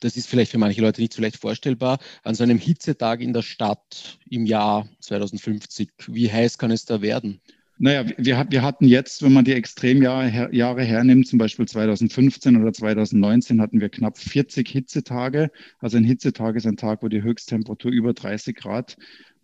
das 0.00 0.16
ist 0.16 0.28
vielleicht 0.28 0.50
für 0.50 0.58
manche 0.58 0.80
Leute 0.80 1.00
nicht 1.00 1.12
so 1.12 1.22
leicht 1.22 1.36
vorstellbar. 1.36 1.98
An 2.22 2.34
so 2.34 2.42
einem 2.42 2.58
Hitzetag 2.58 3.20
in 3.20 3.32
der 3.32 3.42
Stadt 3.42 4.18
im 4.28 4.46
Jahr 4.46 4.88
2050, 5.00 5.90
wie 6.08 6.32
heiß 6.32 6.58
kann 6.58 6.70
es 6.70 6.86
da 6.86 7.02
werden? 7.02 7.40
Naja, 7.82 8.04
wir, 8.18 8.46
wir 8.50 8.62
hatten 8.62 8.84
jetzt, 8.86 9.22
wenn 9.22 9.32
man 9.32 9.46
die 9.46 9.54
Extremjahre 9.54 10.54
Jahre 10.54 10.84
hernimmt, 10.84 11.26
zum 11.26 11.38
Beispiel 11.38 11.66
2015 11.66 12.60
oder 12.60 12.74
2019, 12.74 13.58
hatten 13.58 13.80
wir 13.80 13.88
knapp 13.88 14.18
40 14.18 14.68
Hitzetage. 14.68 15.50
Also 15.78 15.96
ein 15.96 16.04
Hitzetag 16.04 16.56
ist 16.56 16.66
ein 16.66 16.76
Tag, 16.76 17.02
wo 17.02 17.08
die 17.08 17.22
Höchsttemperatur 17.22 17.90
über 17.90 18.12
30 18.12 18.54
Grad 18.54 18.98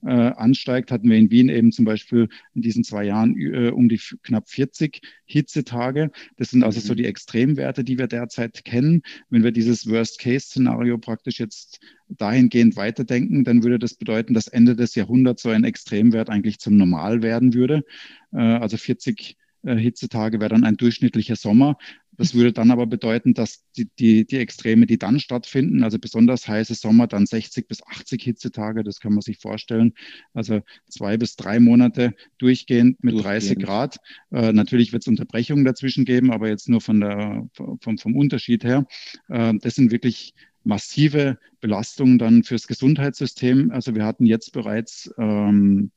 äh, 0.05 0.11
ansteigt, 0.11 0.91
hatten 0.91 1.09
wir 1.09 1.17
in 1.17 1.31
Wien 1.31 1.49
eben 1.49 1.73
zum 1.73 1.85
Beispiel 1.85 2.29
in 2.55 2.63
diesen 2.63 2.85
zwei 2.85 3.05
Jahren 3.05 3.37
äh, 3.39 3.71
um 3.71 3.89
die 3.89 4.01
knapp 4.23 4.49
40 4.49 5.01
Hitzetage. 5.25 6.11
Das 6.37 6.51
sind 6.51 6.63
also 6.63 6.81
mhm. 6.81 6.85
so 6.85 6.95
die 6.95 7.07
Extremwerte, 7.07 7.85
die 7.85 7.99
wir 7.99 8.07
derzeit 8.07 8.65
kennen. 8.65 9.03
Wenn 9.31 9.43
wir 9.43 9.53
dieses 9.53 9.89
Worst-Case-Szenario 9.89 10.99
praktisch 10.99 11.41
jetzt 11.41 11.81
dahingehend 12.09 12.77
weiterdenken, 12.77 13.45
dann 13.45 13.63
würde 13.63 13.79
das 13.79 13.95
bedeuten, 13.95 14.35
dass 14.35 14.49
Ende 14.49 14.77
des 14.77 14.95
Jahrhunderts 14.95 15.43
so 15.43 15.51
ein 15.51 15.65
Extremwert 15.65 16.31
eigentlich 16.31 16.59
zum 16.59 16.77
Normal 16.77 17.23
werden 17.23 17.55
würde. 17.55 17.85
Äh, 18.33 18.39
also 18.39 18.77
40 18.77 19.37
äh, 19.67 19.77
Hitzetage 19.77 20.41
wäre 20.41 20.51
dann 20.51 20.65
ein 20.65 20.77
durchschnittlicher 20.77 21.37
Sommer. 21.37 21.77
Das 22.17 22.35
würde 22.35 22.53
dann 22.53 22.71
aber 22.71 22.87
bedeuten, 22.87 23.35
dass 23.35 23.65
die, 23.77 23.89
die, 23.99 24.27
die 24.27 24.39
Extreme, 24.39 24.87
die 24.87 24.99
dann 24.99 25.21
stattfinden, 25.21 25.83
also 25.83 25.99
besonders 25.99 26.49
heiße 26.49 26.75
Sommer, 26.75 27.07
dann 27.07 27.27
60 27.27 27.69
bis 27.69 27.83
80 27.83 28.23
Hitzetage, 28.23 28.85
das 28.85 29.01
kann 29.01 29.13
man 29.13 29.23
sich 29.23 29.39
vorstellen. 29.39 29.93
Also 30.35 30.61
zwei 30.89 31.17
bis 31.17 31.37
drei 31.37 31.61
Monate 31.61 32.15
durchgehend 32.39 33.03
mit 33.03 33.15
durchgehend. 33.15 33.43
30 33.43 33.59
Grad. 33.59 33.97
Äh, 34.31 34.53
natürlich 34.53 34.93
wird 34.93 35.03
es 35.03 35.09
Unterbrechungen 35.09 35.65
dazwischen 35.65 36.05
geben, 36.05 36.33
aber 36.33 36.49
jetzt 36.49 36.69
nur 36.69 36.81
von 36.81 37.01
der, 37.01 37.49
vom, 37.53 37.99
vom 37.99 38.17
Unterschied 38.17 38.65
her. 38.65 38.87
Äh, 39.29 39.55
das 39.61 39.75
sind 39.75 39.91
wirklich 39.91 40.35
massive 40.67 41.39
Belastungen 41.61 42.19
dann 42.19 42.43
fürs 42.43 42.67
Gesundheitssystem. 42.67 43.71
Also 43.71 43.95
wir 43.95 44.05
hatten 44.05 44.27
jetzt 44.27 44.53
bereits 44.53 45.11
ähm, 45.17 45.91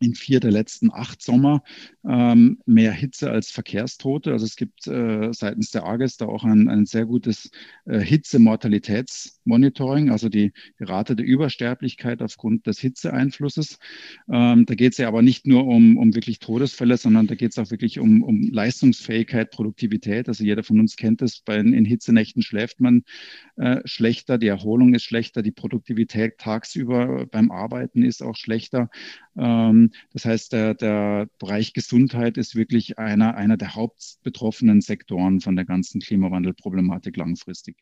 in 0.00 0.14
vier 0.14 0.40
der 0.40 0.50
letzten 0.50 0.92
acht 0.92 1.22
Sommer 1.22 1.62
ähm, 2.06 2.60
mehr 2.66 2.92
Hitze 2.92 3.30
als 3.30 3.50
Verkehrstote. 3.50 4.32
Also 4.32 4.44
es 4.44 4.56
gibt 4.56 4.86
äh, 4.86 5.32
seitens 5.32 5.70
der 5.70 5.84
AGES 5.84 6.18
da 6.18 6.26
auch 6.26 6.44
ein, 6.44 6.68
ein 6.68 6.84
sehr 6.86 7.06
gutes 7.06 7.50
äh, 7.86 8.00
Hitze-Mortalitätsmonitoring, 8.00 10.10
also 10.10 10.28
die, 10.28 10.52
die, 10.78 10.84
Rate 10.84 11.16
der 11.16 11.24
Übersterblichkeit 11.24 12.20
aufgrund 12.22 12.66
des 12.66 12.78
Hitzeeinflusses. 12.78 13.78
Ähm, 14.30 14.66
da 14.66 14.74
geht 14.74 14.92
es 14.92 14.98
ja 14.98 15.08
aber 15.08 15.22
nicht 15.22 15.46
nur 15.46 15.66
um, 15.66 15.96
um 15.96 16.14
wirklich 16.14 16.40
Todesfälle, 16.40 16.96
sondern 16.96 17.26
da 17.26 17.34
geht 17.34 17.50
es 17.52 17.58
auch 17.58 17.70
wirklich 17.70 17.98
um, 17.98 18.22
um 18.22 18.50
Leistungsfähigkeit, 18.50 19.50
Produktivität. 19.50 20.28
Also 20.28 20.44
jeder 20.44 20.62
von 20.62 20.80
uns 20.80 20.96
kennt 20.96 21.22
es, 21.22 21.40
bei, 21.40 21.56
in 21.56 21.84
Hitzenächten 21.84 22.42
schläft 22.42 22.80
man 22.80 23.02
äh, 23.56 23.80
schlechter, 23.84 24.38
die 24.38 24.48
Erholung 24.48 24.94
ist 24.94 25.04
schlechter, 25.04 25.42
die 25.42 25.52
Produktivität 25.52 26.38
tagsüber 26.38 27.26
beim 27.26 27.50
Arbeiten 27.50 28.02
ist 28.02 28.22
auch 28.22 28.36
schlechter. 28.36 28.90
Ähm, 29.36 29.90
das 30.12 30.24
heißt, 30.24 30.52
der, 30.52 30.74
der 30.74 31.28
Bereich 31.38 31.72
Gesundheit 31.72 32.36
ist 32.36 32.54
wirklich 32.54 32.98
einer, 32.98 33.36
einer 33.36 33.56
der 33.56 33.74
hauptbetroffenen 33.74 34.80
Sektoren 34.80 35.40
von 35.40 35.56
der 35.56 35.64
ganzen 35.64 36.00
Klimawandelproblematik 36.00 37.16
langfristig. 37.16 37.76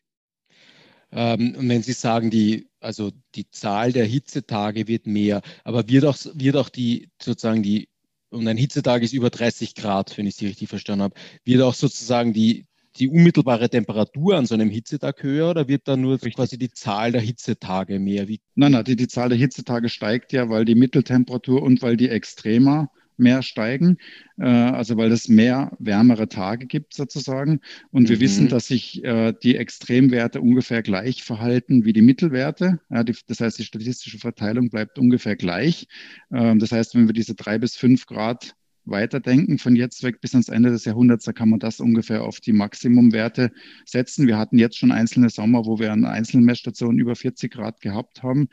Ähm, 1.11 1.55
und 1.55 1.69
wenn 1.69 1.83
Sie 1.83 1.93
sagen, 1.93 2.31
die, 2.31 2.69
also 2.79 3.11
die 3.35 3.49
Zahl 3.51 3.91
der 3.91 4.05
Hitzetage 4.05 4.87
wird 4.87 5.05
mehr, 5.05 5.41
aber 5.63 5.87
wird 5.87 6.05
auch, 6.05 6.17
wird 6.33 6.55
auch 6.55 6.69
die 6.69 7.09
sozusagen 7.21 7.61
die, 7.61 7.89
und 8.29 8.47
ein 8.47 8.57
Hitzetag 8.57 9.03
ist 9.03 9.13
über 9.13 9.29
30 9.29 9.75
Grad, 9.75 10.17
wenn 10.17 10.25
ich 10.25 10.35
Sie 10.35 10.47
richtig 10.47 10.69
verstanden 10.69 11.03
habe, 11.03 11.15
wird 11.45 11.61
auch 11.61 11.75
sozusagen 11.75 12.33
die, 12.33 12.65
die 12.97 13.07
unmittelbare 13.07 13.69
Temperatur 13.69 14.37
an 14.37 14.45
so 14.45 14.53
einem 14.53 14.69
Hitzetag 14.69 15.23
höher 15.23 15.49
oder 15.49 15.67
wird 15.67 15.87
da 15.87 15.97
nur 15.97 16.13
Richtig. 16.13 16.35
quasi 16.35 16.57
die 16.57 16.71
Zahl 16.71 17.11
der 17.11 17.21
Hitzetage 17.21 17.99
mehr? 17.99 18.27
Wie 18.27 18.41
nein, 18.55 18.73
nein, 18.73 18.83
die, 18.85 18.95
die 18.95 19.07
Zahl 19.07 19.29
der 19.29 19.37
Hitzetage 19.37 19.89
steigt 19.89 20.33
ja, 20.33 20.49
weil 20.49 20.65
die 20.65 20.75
Mitteltemperatur 20.75 21.61
und 21.61 21.81
weil 21.81 21.97
die 21.97 22.09
Extremer 22.09 22.89
mehr 23.17 23.41
steigen, 23.41 23.97
äh, 24.37 24.45
also 24.45 24.97
weil 24.97 25.11
es 25.11 25.27
mehr 25.27 25.71
wärmere 25.79 26.27
Tage 26.27 26.65
gibt 26.65 26.93
sozusagen. 26.93 27.59
Und 27.91 28.09
wir 28.09 28.17
mhm. 28.17 28.21
wissen, 28.21 28.49
dass 28.49 28.67
sich 28.67 29.03
äh, 29.03 29.33
die 29.43 29.55
Extremwerte 29.55 30.41
ungefähr 30.41 30.81
gleich 30.81 31.23
verhalten 31.23 31.85
wie 31.85 31.93
die 31.93 32.01
Mittelwerte. 32.01 32.79
Ja, 32.89 33.03
die, 33.03 33.15
das 33.27 33.39
heißt, 33.39 33.59
die 33.59 33.65
statistische 33.65 34.19
Verteilung 34.19 34.69
bleibt 34.69 34.97
ungefähr 34.99 35.35
gleich. 35.35 35.87
Ähm, 36.31 36.59
das 36.59 36.71
heißt, 36.71 36.95
wenn 36.95 37.07
wir 37.07 37.13
diese 37.13 37.35
drei 37.35 37.57
bis 37.57 37.75
fünf 37.75 38.05
Grad 38.05 38.55
weiterdenken, 38.85 39.57
von 39.57 39.75
jetzt 39.75 40.03
weg 40.03 40.21
bis 40.21 40.33
ans 40.33 40.49
Ende 40.49 40.71
des 40.71 40.85
Jahrhunderts, 40.85 41.25
da 41.25 41.33
kann 41.33 41.49
man 41.49 41.59
das 41.59 41.79
ungefähr 41.79 42.23
auf 42.23 42.39
die 42.39 42.53
Maximumwerte 42.53 43.51
setzen. 43.85 44.27
Wir 44.27 44.37
hatten 44.37 44.57
jetzt 44.57 44.77
schon 44.77 44.91
einzelne 44.91 45.29
Sommer, 45.29 45.65
wo 45.65 45.79
wir 45.79 45.91
an 45.91 46.05
einzelnen 46.05 46.45
Messstationen 46.45 46.99
über 46.99 47.15
40 47.15 47.51
Grad 47.51 47.81
gehabt 47.81 48.23
haben. 48.23 48.47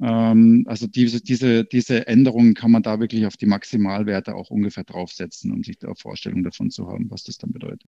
Ähm, 0.00 0.64
also 0.66 0.86
diese, 0.86 1.20
diese, 1.20 1.64
diese 1.64 2.06
Änderungen 2.06 2.54
kann 2.54 2.70
man 2.70 2.82
da 2.82 3.00
wirklich 3.00 3.26
auf 3.26 3.36
die 3.36 3.46
Maximalwerte 3.46 4.34
auch 4.34 4.50
ungefähr 4.50 4.84
draufsetzen, 4.84 5.52
um 5.52 5.62
sich 5.62 5.78
da 5.78 5.94
Vorstellung 5.94 6.42
davon 6.42 6.70
zu 6.70 6.88
haben, 6.88 7.10
was 7.10 7.24
das 7.24 7.38
dann 7.38 7.52
bedeutet. 7.52 7.88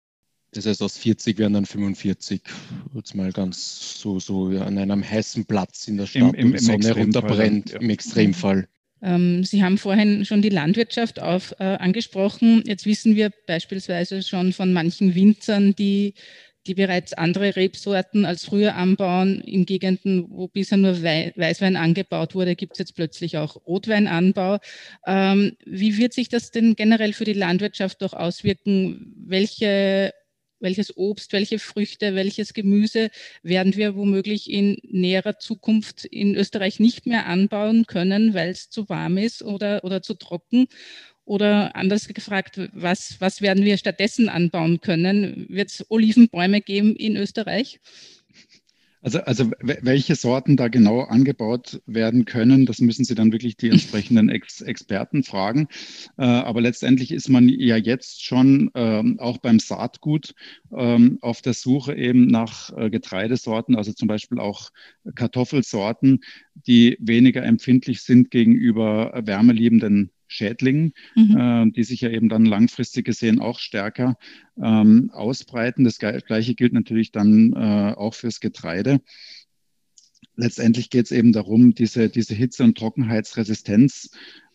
Das 0.55 0.65
heißt, 0.65 0.81
aus 0.81 0.97
40 0.97 1.37
werden 1.37 1.53
dann 1.53 1.65
45, 1.65 2.41
jetzt 2.93 3.13
mal 3.13 3.31
ganz 3.33 3.99
so, 3.99 4.19
so 4.19 4.47
an 4.47 4.77
einem 4.77 5.03
heißen 5.03 5.45
Platz 5.45 5.87
in 5.89 5.97
der 5.97 6.05
Stadt, 6.05 6.33
Im, 6.33 6.33
im, 6.33 6.51
im 6.53 6.59
Sonne 6.59 6.93
runterbrennt, 6.93 7.71
ja. 7.71 7.79
im 7.79 7.89
Extremfall. 7.89 8.69
Ähm, 9.01 9.43
Sie 9.43 9.63
haben 9.63 9.77
vorhin 9.77 10.25
schon 10.25 10.41
die 10.41 10.49
Landwirtschaft 10.49 11.21
auf, 11.21 11.53
äh, 11.59 11.63
angesprochen. 11.63 12.63
Jetzt 12.65 12.85
wissen 12.85 13.15
wir 13.15 13.31
beispielsweise 13.47 14.21
schon 14.23 14.53
von 14.53 14.73
manchen 14.73 15.15
Winzern, 15.15 15.75
die, 15.75 16.13
die 16.67 16.73
bereits 16.73 17.13
andere 17.13 17.55
Rebsorten 17.55 18.25
als 18.25 18.45
früher 18.45 18.75
anbauen. 18.75 19.41
In 19.41 19.65
Gegenden, 19.65 20.25
wo 20.29 20.47
bisher 20.47 20.77
nur 20.77 21.03
Wei 21.03 21.33
Weißwein 21.35 21.75
angebaut 21.75 22.35
wurde, 22.35 22.55
gibt 22.55 22.73
es 22.73 22.79
jetzt 22.79 22.95
plötzlich 22.95 23.37
auch 23.37 23.55
Rotweinanbau. 23.67 24.59
Ähm, 25.05 25.57
wie 25.65 25.97
wird 25.97 26.13
sich 26.13 26.29
das 26.29 26.51
denn 26.51 26.75
generell 26.75 27.13
für 27.13 27.25
die 27.25 27.33
Landwirtschaft 27.33 28.01
doch 28.01 28.13
auswirken? 28.13 29.13
Welche 29.27 30.13
welches 30.59 30.95
Obst, 30.97 31.33
welche 31.33 31.59
Früchte, 31.59 32.15
welches 32.15 32.53
Gemüse 32.53 33.09
werden 33.43 33.75
wir 33.75 33.95
womöglich 33.95 34.49
in 34.49 34.77
näherer 34.83 35.37
Zukunft 35.39 36.05
in 36.05 36.35
Österreich 36.35 36.79
nicht 36.79 37.05
mehr 37.05 37.27
anbauen 37.27 37.85
können, 37.85 38.33
weil 38.33 38.49
es 38.49 38.69
zu 38.69 38.89
warm 38.89 39.17
ist 39.17 39.43
oder, 39.43 39.83
oder 39.83 40.01
zu 40.01 40.13
trocken. 40.15 40.67
Oder 41.27 41.75
anders 41.75 42.07
gefragt, 42.07 42.61
was, 42.73 43.15
was 43.19 43.41
werden 43.41 43.65
wir 43.65 43.77
stattdessen 43.77 44.29
anbauen 44.29 44.79
können? 44.79 45.47
Wird 45.49 45.71
es 45.71 45.85
Olivenbäume 45.89 46.61
geben 46.61 46.95
in 46.95 47.17
Österreich? 47.17 47.79
Also, 49.05 49.19
also 49.19 49.51
welche 49.61 50.15
Sorten 50.15 50.57
da 50.57 50.67
genau 50.67 51.01
angebaut 51.01 51.79
werden 51.85 52.25
können, 52.25 52.65
das 52.65 52.79
müssen 52.79 53.05
Sie 53.05 53.13
dann 53.13 53.31
wirklich 53.31 53.55
die 53.55 53.69
entsprechenden 53.69 54.29
Ex 54.29 54.61
Experten 54.61 55.23
fragen. 55.23 55.67
Äh, 56.17 56.23
aber 56.23 56.59
letztendlich 56.59 57.11
ist 57.11 57.29
man 57.29 57.47
ja 57.47 57.75
jetzt 57.75 58.25
schon 58.25 58.71
ähm, 58.73 59.19
auch 59.19 59.37
beim 59.37 59.59
Saatgut 59.59 60.33
ähm, 60.75 61.19
auf 61.21 61.43
der 61.43 61.53
Suche 61.53 61.95
eben 61.95 62.25
nach 62.25 62.75
äh, 62.75 62.89
Getreidesorten, 62.89 63.75
also 63.75 63.93
zum 63.93 64.07
Beispiel 64.07 64.39
auch 64.39 64.71
Kartoffelsorten, 65.13 66.21
die 66.55 66.97
weniger 66.99 67.43
empfindlich 67.43 68.01
sind 68.01 68.31
gegenüber 68.31 69.21
wärmeliebenden 69.23 70.09
Schädlingen, 70.27 70.93
mhm. 71.15 71.37
äh, 71.37 71.71
die 71.71 71.83
sich 71.83 72.01
ja 72.01 72.09
eben 72.09 72.29
dann 72.29 72.45
langfristig 72.45 73.05
gesehen 73.05 73.39
auch 73.39 73.59
stärker 73.59 74.17
ähm, 74.61 75.11
ausbreiten. 75.13 75.83
Das 75.83 75.99
Gleiche 75.99 76.55
gilt 76.55 76.73
natürlich 76.73 77.11
dann 77.11 77.53
äh, 77.53 77.93
auch 77.95 78.13
fürs 78.13 78.39
Getreide. 78.39 79.01
Letztendlich 80.37 80.89
geht 80.89 81.05
es 81.05 81.11
eben 81.11 81.31
darum, 81.31 81.73
diese, 81.73 82.09
diese 82.09 82.35
Hitze- 82.35 82.63
und 82.63 82.77
Trockenheitsresistenz 82.77 84.09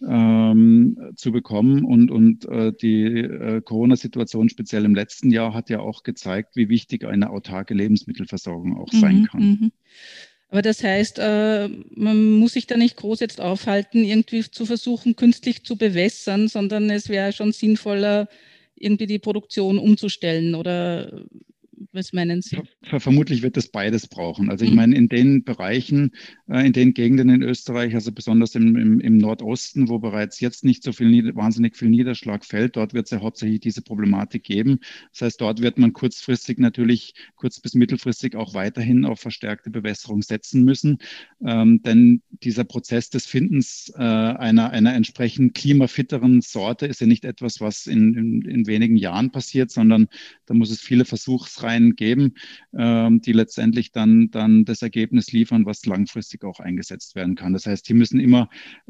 ähm, 0.06 1.12
zu 1.16 1.32
bekommen. 1.32 1.84
Und, 1.84 2.10
und 2.10 2.46
äh, 2.46 2.72
die 2.72 3.04
äh, 3.04 3.62
Corona-Situation 3.62 4.50
speziell 4.50 4.84
im 4.84 4.94
letzten 4.94 5.30
Jahr 5.30 5.54
hat 5.54 5.70
ja 5.70 5.80
auch 5.80 6.02
gezeigt, 6.02 6.56
wie 6.56 6.68
wichtig 6.68 7.04
eine 7.04 7.30
autarke 7.30 7.72
Lebensmittelversorgung 7.72 8.76
auch 8.76 8.92
mhm, 8.92 9.00
sein 9.00 9.26
kann. 9.26 9.40
Mhm. 9.40 9.72
Aber 10.50 10.62
das 10.62 10.82
heißt, 10.82 11.18
äh, 11.20 11.68
man 11.94 12.32
muss 12.32 12.54
sich 12.54 12.66
da 12.66 12.76
nicht 12.76 12.96
groß 12.96 13.20
jetzt 13.20 13.40
aufhalten, 13.40 14.04
irgendwie 14.04 14.42
zu 14.50 14.66
versuchen, 14.66 15.14
künstlich 15.14 15.64
zu 15.64 15.76
bewässern, 15.76 16.48
sondern 16.48 16.90
es 16.90 17.08
wäre 17.08 17.32
schon 17.32 17.52
sinnvoller, 17.52 18.28
irgendwie 18.74 19.06
die 19.06 19.18
Produktion 19.18 19.78
umzustellen 19.78 20.54
oder 20.54 21.22
Was 21.92 22.12
meinen 22.12 22.42
Sie? 22.42 22.58
Ver 22.82 23.00
vermutlich 23.00 23.42
wird 23.42 23.56
es 23.56 23.68
beides 23.68 24.06
brauchen. 24.06 24.50
Also 24.50 24.64
ich 24.64 24.70
mhm. 24.70 24.76
meine, 24.76 24.96
in 24.96 25.08
den 25.08 25.44
Bereichen, 25.44 26.10
äh, 26.48 26.66
in 26.66 26.72
den 26.72 26.92
Gegenden 26.92 27.30
in 27.30 27.42
Österreich, 27.42 27.94
also 27.94 28.12
besonders 28.12 28.54
im, 28.54 28.76
im, 28.76 29.00
im, 29.00 29.16
Nordosten, 29.16 29.88
wo 29.88 29.98
bereits 29.98 30.40
jetzt 30.40 30.64
nicht 30.64 30.82
so 30.82 30.92
viel, 30.92 31.34
wahnsinnig 31.34 31.76
viel 31.76 31.88
Niederschlag 31.88 32.44
fällt, 32.44 32.76
dort 32.76 32.92
wird 32.92 33.06
es 33.06 33.10
ja 33.12 33.20
hauptsächlich 33.22 33.60
diese 33.60 33.80
Problematik 33.80 34.44
geben. 34.44 34.80
Das 35.12 35.22
heißt, 35.22 35.40
dort 35.40 35.62
wird 35.62 35.78
man 35.78 35.92
kurzfristig 35.92 36.58
natürlich, 36.58 37.14
kurz- 37.34 37.60
bis 37.60 37.74
mittelfristig 37.74 38.36
auch 38.36 38.52
weiterhin 38.52 39.06
auf 39.06 39.20
verstärkte 39.20 39.70
Bewässerung 39.70 40.22
setzen 40.22 40.64
müssen. 40.64 40.98
Ähm, 41.44 41.82
denn 41.82 42.22
dieser 42.42 42.64
Prozess 42.64 43.08
des 43.08 43.26
Findens 43.26 43.90
äh, 43.96 44.02
einer, 44.02 44.70
einer 44.70 44.94
entsprechend 44.94 45.54
klimafitteren 45.54 46.42
Sorte 46.42 46.86
ist 46.86 47.00
ja 47.00 47.06
nicht 47.06 47.24
etwas, 47.24 47.60
was 47.60 47.86
in, 47.86 48.14
in, 48.14 48.42
in 48.42 48.66
wenigen 48.66 48.96
Jahren 48.96 49.30
passiert, 49.30 49.70
sondern 49.70 50.08
da 50.44 50.54
muss 50.54 50.70
es 50.70 50.80
viele 50.80 51.04
Versuchsreihen 51.04 51.69
geben, 51.96 52.34
ähm, 52.76 53.20
die 53.20 53.32
letztendlich 53.32 53.92
dann, 53.92 54.30
dann 54.30 54.64
das 54.64 54.82
Ergebnis 54.82 55.32
liefern, 55.32 55.66
was 55.66 55.84
langfristig 55.86 56.44
auch 56.44 56.60
eingesetzt 56.60 57.14
werden 57.14 57.34
kann. 57.34 57.52
Das 57.52 57.66
heißt, 57.66 57.86
hier 57.86 57.96
müssen 57.96 58.20
immer 58.20 58.48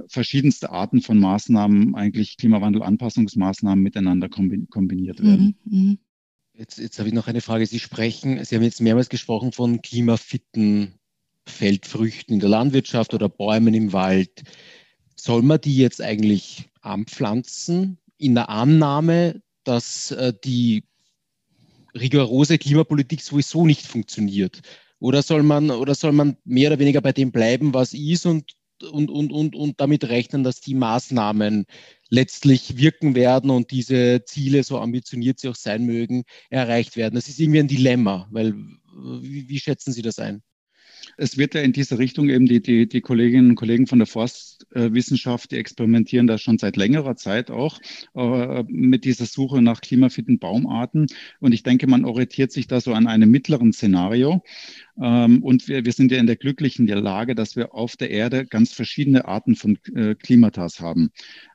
verschiedenste 0.09 0.71
Arten 0.71 1.01
von 1.01 1.19
Maßnahmen, 1.19 1.95
eigentlich 1.95 2.37
Klimawandelanpassungsmaßnahmen 2.37 3.83
miteinander 3.83 4.29
kombiniert 4.29 5.23
werden. 5.23 5.57
Mhm, 5.65 5.89
mh. 5.89 5.97
Jetzt, 6.55 6.79
jetzt 6.79 6.99
habe 6.99 7.09
ich 7.09 7.15
noch 7.15 7.27
eine 7.27 7.41
Frage. 7.41 7.65
Sie 7.65 7.79
sprechen, 7.79 8.45
Sie 8.45 8.55
haben 8.55 8.63
jetzt 8.63 8.83
mehrmals 8.83 9.09
gesprochen 9.09 9.53
von 9.53 9.81
klimafitten 9.81 10.95
Feldfrüchten 11.47 12.35
in 12.35 12.41
der 12.41 12.51
Landwirtschaft 12.51 13.15
oder 13.15 13.31
Bäumen 13.31 13.73
im 13.73 13.93
Wald. 13.95 14.43
Soll 15.17 15.43
man 15.43 15.61
die 15.61 15.77
jetzt 15.77 16.03
eigentlich 16.03 16.69
anpflanzen 16.83 17.99
in 18.19 18.35
der 18.35 18.51
Annahme, 18.51 19.43
dass 19.65 20.11
äh, 20.11 20.35
die 20.45 20.85
rigorose 21.95 22.59
Klimapolitik 22.59 23.23
sowieso 23.23 23.67
nicht 23.67 23.87
funktioniert? 23.87 24.63
Oder 24.99 25.23
soll 25.23 25.43
man, 25.43 25.71
oder 25.71 25.95
soll 25.95 26.13
man 26.13 26.37
mehr 26.45 26.71
oder 26.71 26.79
weniger 26.79 27.01
bei 27.01 27.13
dem 27.13 27.33
bleiben, 27.33 27.73
was 27.73 27.95
ist 27.95 28.27
und, 28.27 28.53
und, 28.91 29.11
und, 29.11 29.33
und, 29.33 29.57
und 29.57 29.81
damit 29.81 30.05
rechnen, 30.05 30.45
dass 30.45 30.61
die 30.61 30.75
Maßnahmen 30.75 31.67
letztlich 32.09 32.77
wirken 32.77 33.15
werden 33.15 33.51
und 33.51 33.71
diese 33.71 34.25
Ziele, 34.25 34.63
so 34.63 34.79
ambitioniert 34.79 35.39
sie 35.39 35.49
auch 35.49 35.55
sein 35.55 35.85
mögen, 35.85 36.25
erreicht 36.51 36.97
werden? 36.97 37.15
Das 37.15 37.29
ist 37.29 37.41
irgendwie 37.41 37.61
ein 37.61 37.69
Dilemma, 37.69 38.29
weil 38.31 38.55
wie, 39.23 39.49
wie 39.49 39.61
schätzen 39.61 39.93
Sie 39.93 40.03
das 40.03 40.19
ein? 40.19 40.43
Es 41.17 41.39
wird 41.39 41.55
ja 41.55 41.61
in 41.61 41.73
diese 41.73 41.99
Richtung 41.99 42.29
eben 42.29 42.47
die, 42.47 42.63
die, 42.63 42.89
die 42.89 43.01
Kolleginnen 43.01 43.51
und 43.51 43.57
Kollegen 43.57 43.87
von 43.87 43.99
der 43.99 44.07
Forstwissenschaft, 44.07 45.51
die 45.51 45.57
experimentieren 45.57 46.27
da 46.27 46.39
schon 46.39 46.59
seit 46.59 46.77
längerer 46.77 47.17
Zeit 47.17 47.51
auch 47.51 47.79
äh, 48.15 48.63
mit 48.69 49.05
dieser 49.05 49.27
Suche 49.27 49.63
nach 49.63 49.81
klimafitten 49.81 50.39
Baumarten. 50.39 51.07
Und 51.41 51.53
ich 51.53 51.63
denke, 51.63 51.87
man 51.87 52.05
orientiert 52.05 52.53
sich 52.53 52.67
da 52.67 52.81
so 52.81 52.93
an 52.95 53.07
einem 53.07 53.31
mittleren 53.31 53.73
Szenario. 53.73 54.43
Ähm, 55.01 55.43
und 55.43 55.67
wir, 55.67 55.85
wir 55.85 55.93
sind 55.93 56.13
ja 56.13 56.19
in 56.19 56.27
der 56.27 56.37
glücklichen 56.37 56.87
Lage, 56.87 57.35
dass 57.35 57.57
wir 57.57 57.75
auf 57.75 57.97
der 57.97 58.11
Erde 58.11 58.45
ganz 58.45 58.73
verschiedene 58.73 59.27
Arten 59.27 59.57
von 59.57 59.79
äh, 59.95 60.15
Klimatas 60.15 60.81
haben. 60.81 61.11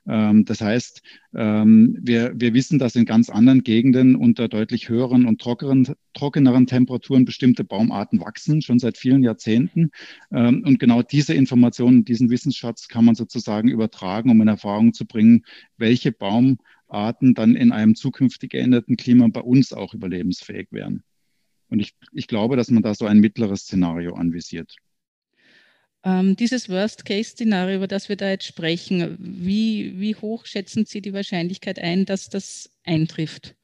Ähm, 0.08 0.44
das 0.44 0.60
heißt, 0.60 1.02
ähm, 1.34 1.96
wir, 2.00 2.32
wir 2.34 2.54
wissen, 2.54 2.78
dass 2.78 2.96
in 2.96 3.04
ganz 3.04 3.30
anderen 3.30 3.62
Gegenden 3.62 4.16
unter 4.16 4.48
deutlich 4.48 4.88
höheren 4.88 5.26
und 5.26 5.40
trockenen, 5.40 5.94
trockeneren 6.14 6.66
Temperaturen 6.66 7.24
bestimmte 7.24 7.62
Baumarten 7.62 8.20
wachsen, 8.20 8.62
schon 8.62 8.78
seit 8.78 8.96
vielen 8.98 9.22
Jahrzehnten. 9.22 9.90
Und 10.30 10.78
genau 10.78 11.02
diese 11.02 11.34
Informationen, 11.34 12.04
diesen 12.04 12.30
Wissensschatz 12.30 12.88
kann 12.88 13.04
man 13.04 13.14
sozusagen 13.14 13.68
übertragen, 13.68 14.30
um 14.30 14.40
in 14.40 14.48
Erfahrung 14.48 14.94
zu 14.94 15.04
bringen, 15.06 15.44
welche 15.76 16.12
Baumarten 16.12 17.34
dann 17.34 17.54
in 17.54 17.72
einem 17.72 17.94
zukünftig 17.94 18.50
geänderten 18.50 18.96
Klima 18.96 19.28
bei 19.28 19.40
uns 19.40 19.72
auch 19.72 19.92
überlebensfähig 19.92 20.68
wären. 20.70 21.02
Und 21.68 21.80
ich, 21.80 21.94
ich 22.12 22.26
glaube, 22.28 22.56
dass 22.56 22.70
man 22.70 22.82
da 22.82 22.94
so 22.94 23.06
ein 23.06 23.18
mittleres 23.18 23.62
Szenario 23.62 24.14
anvisiert. 24.14 24.76
Ähm, 26.04 26.36
dieses 26.36 26.68
Worst-Case-Szenario, 26.68 27.76
über 27.76 27.88
das 27.88 28.08
wir 28.08 28.16
da 28.16 28.30
jetzt 28.30 28.46
sprechen, 28.46 29.16
wie, 29.18 29.98
wie 29.98 30.14
hoch 30.14 30.46
schätzen 30.46 30.84
Sie 30.86 31.00
die 31.00 31.12
Wahrscheinlichkeit 31.12 31.80
ein, 31.80 32.04
dass 32.04 32.28
das 32.28 32.70
eintrifft? 32.84 33.56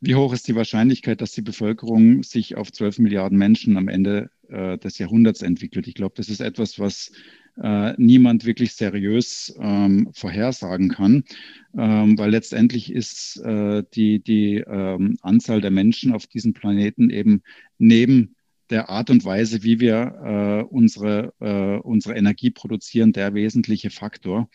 Wie 0.00 0.14
hoch 0.14 0.32
ist 0.32 0.48
die 0.48 0.54
Wahrscheinlichkeit, 0.54 1.20
dass 1.20 1.32
die 1.32 1.42
Bevölkerung 1.42 2.22
sich 2.22 2.56
auf 2.56 2.72
12 2.72 3.00
Milliarden 3.00 3.36
Menschen 3.36 3.76
am 3.76 3.88
Ende 3.88 4.30
äh, 4.48 4.78
des 4.78 4.96
Jahrhunderts 4.96 5.42
entwickelt? 5.42 5.86
Ich 5.86 5.94
glaube, 5.94 6.14
das 6.16 6.30
ist 6.30 6.40
etwas, 6.40 6.78
was 6.78 7.12
äh, 7.60 7.94
niemand 7.98 8.44
wirklich 8.44 8.74
seriös 8.74 9.54
ähm, 9.60 10.08
vorhersagen 10.12 10.88
kann, 10.88 11.24
ähm, 11.76 12.18
weil 12.18 12.30
letztendlich 12.30 12.92
ist 12.92 13.36
äh, 13.44 13.82
die, 13.94 14.22
die 14.22 14.64
ähm, 14.66 15.16
Anzahl 15.22 15.60
der 15.60 15.70
Menschen 15.70 16.12
auf 16.12 16.26
diesem 16.26 16.52
Planeten 16.52 17.10
eben 17.10 17.42
neben 17.78 18.34
der 18.70 18.88
Art 18.88 19.10
und 19.10 19.24
Weise, 19.24 19.62
wie 19.62 19.80
wir 19.80 20.62
äh, 20.62 20.62
unsere, 20.62 21.32
äh, 21.40 21.78
unsere 21.82 22.14
Energie 22.14 22.50
produzieren, 22.50 23.12
der 23.12 23.34
wesentliche 23.34 23.90
Faktor. 23.90 24.48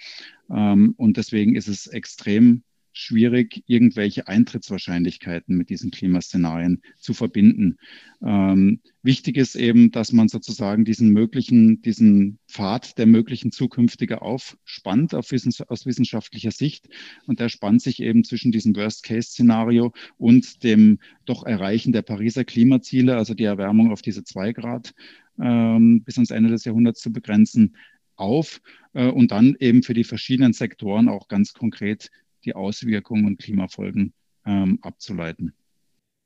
Ähm, 0.49 0.93
und 0.97 1.17
deswegen 1.17 1.55
ist 1.55 1.67
es 1.67 1.87
extrem 1.87 2.63
schwierig, 2.97 3.63
irgendwelche 3.67 4.27
Eintrittswahrscheinlichkeiten 4.27 5.55
mit 5.55 5.69
diesen 5.69 5.91
Klimaszenarien 5.91 6.81
zu 6.97 7.13
verbinden. 7.13 7.77
Ähm, 8.23 8.79
wichtig 9.03 9.38
ist 9.38 9.55
eben, 9.55 9.91
dass 9.91 10.13
man 10.13 10.29
sozusagen 10.29 10.86
diesen 10.86 11.10
möglichen, 11.10 11.81
diesen 11.81 12.39
Pfad 12.47 12.97
der 12.97 13.05
möglichen 13.05 13.51
zukünftige 13.51 14.21
aufspannt 14.21 15.13
auf 15.13 15.31
Wissens 15.31 15.62
aus 15.62 15.86
wissenschaftlicher 15.86 16.51
Sicht. 16.51 16.88
Und 17.27 17.39
der 17.39 17.49
spannt 17.49 17.81
sich 17.81 18.01
eben 18.01 18.23
zwischen 18.23 18.51
diesem 18.51 18.75
Worst-Case-Szenario 18.75 19.93
und 20.17 20.63
dem 20.63 20.99
doch 21.25 21.45
Erreichen 21.45 21.91
der 21.91 22.01
Pariser 22.01 22.45
Klimaziele, 22.45 23.17
also 23.17 23.34
die 23.34 23.43
Erwärmung 23.43 23.91
auf 23.91 24.01
diese 24.01 24.23
zwei 24.23 24.53
Grad 24.53 24.93
ähm, 25.38 26.01
bis 26.03 26.17
ans 26.17 26.31
Ende 26.31 26.49
des 26.49 26.63
Jahrhunderts 26.63 27.01
zu 27.01 27.12
begrenzen, 27.12 27.75
auf 28.15 28.62
äh, 28.93 29.08
und 29.08 29.31
dann 29.31 29.55
eben 29.60 29.84
für 29.84 29.93
die 29.93 30.03
verschiedenen 30.03 30.53
Sektoren 30.53 31.10
auch 31.10 31.27
ganz 31.27 31.53
konkret 31.53 32.10
die 32.45 32.55
Auswirkungen 32.55 33.25
und 33.25 33.39
Klimafolgen 33.39 34.13
ähm, 34.45 34.79
abzuleiten. 34.81 35.53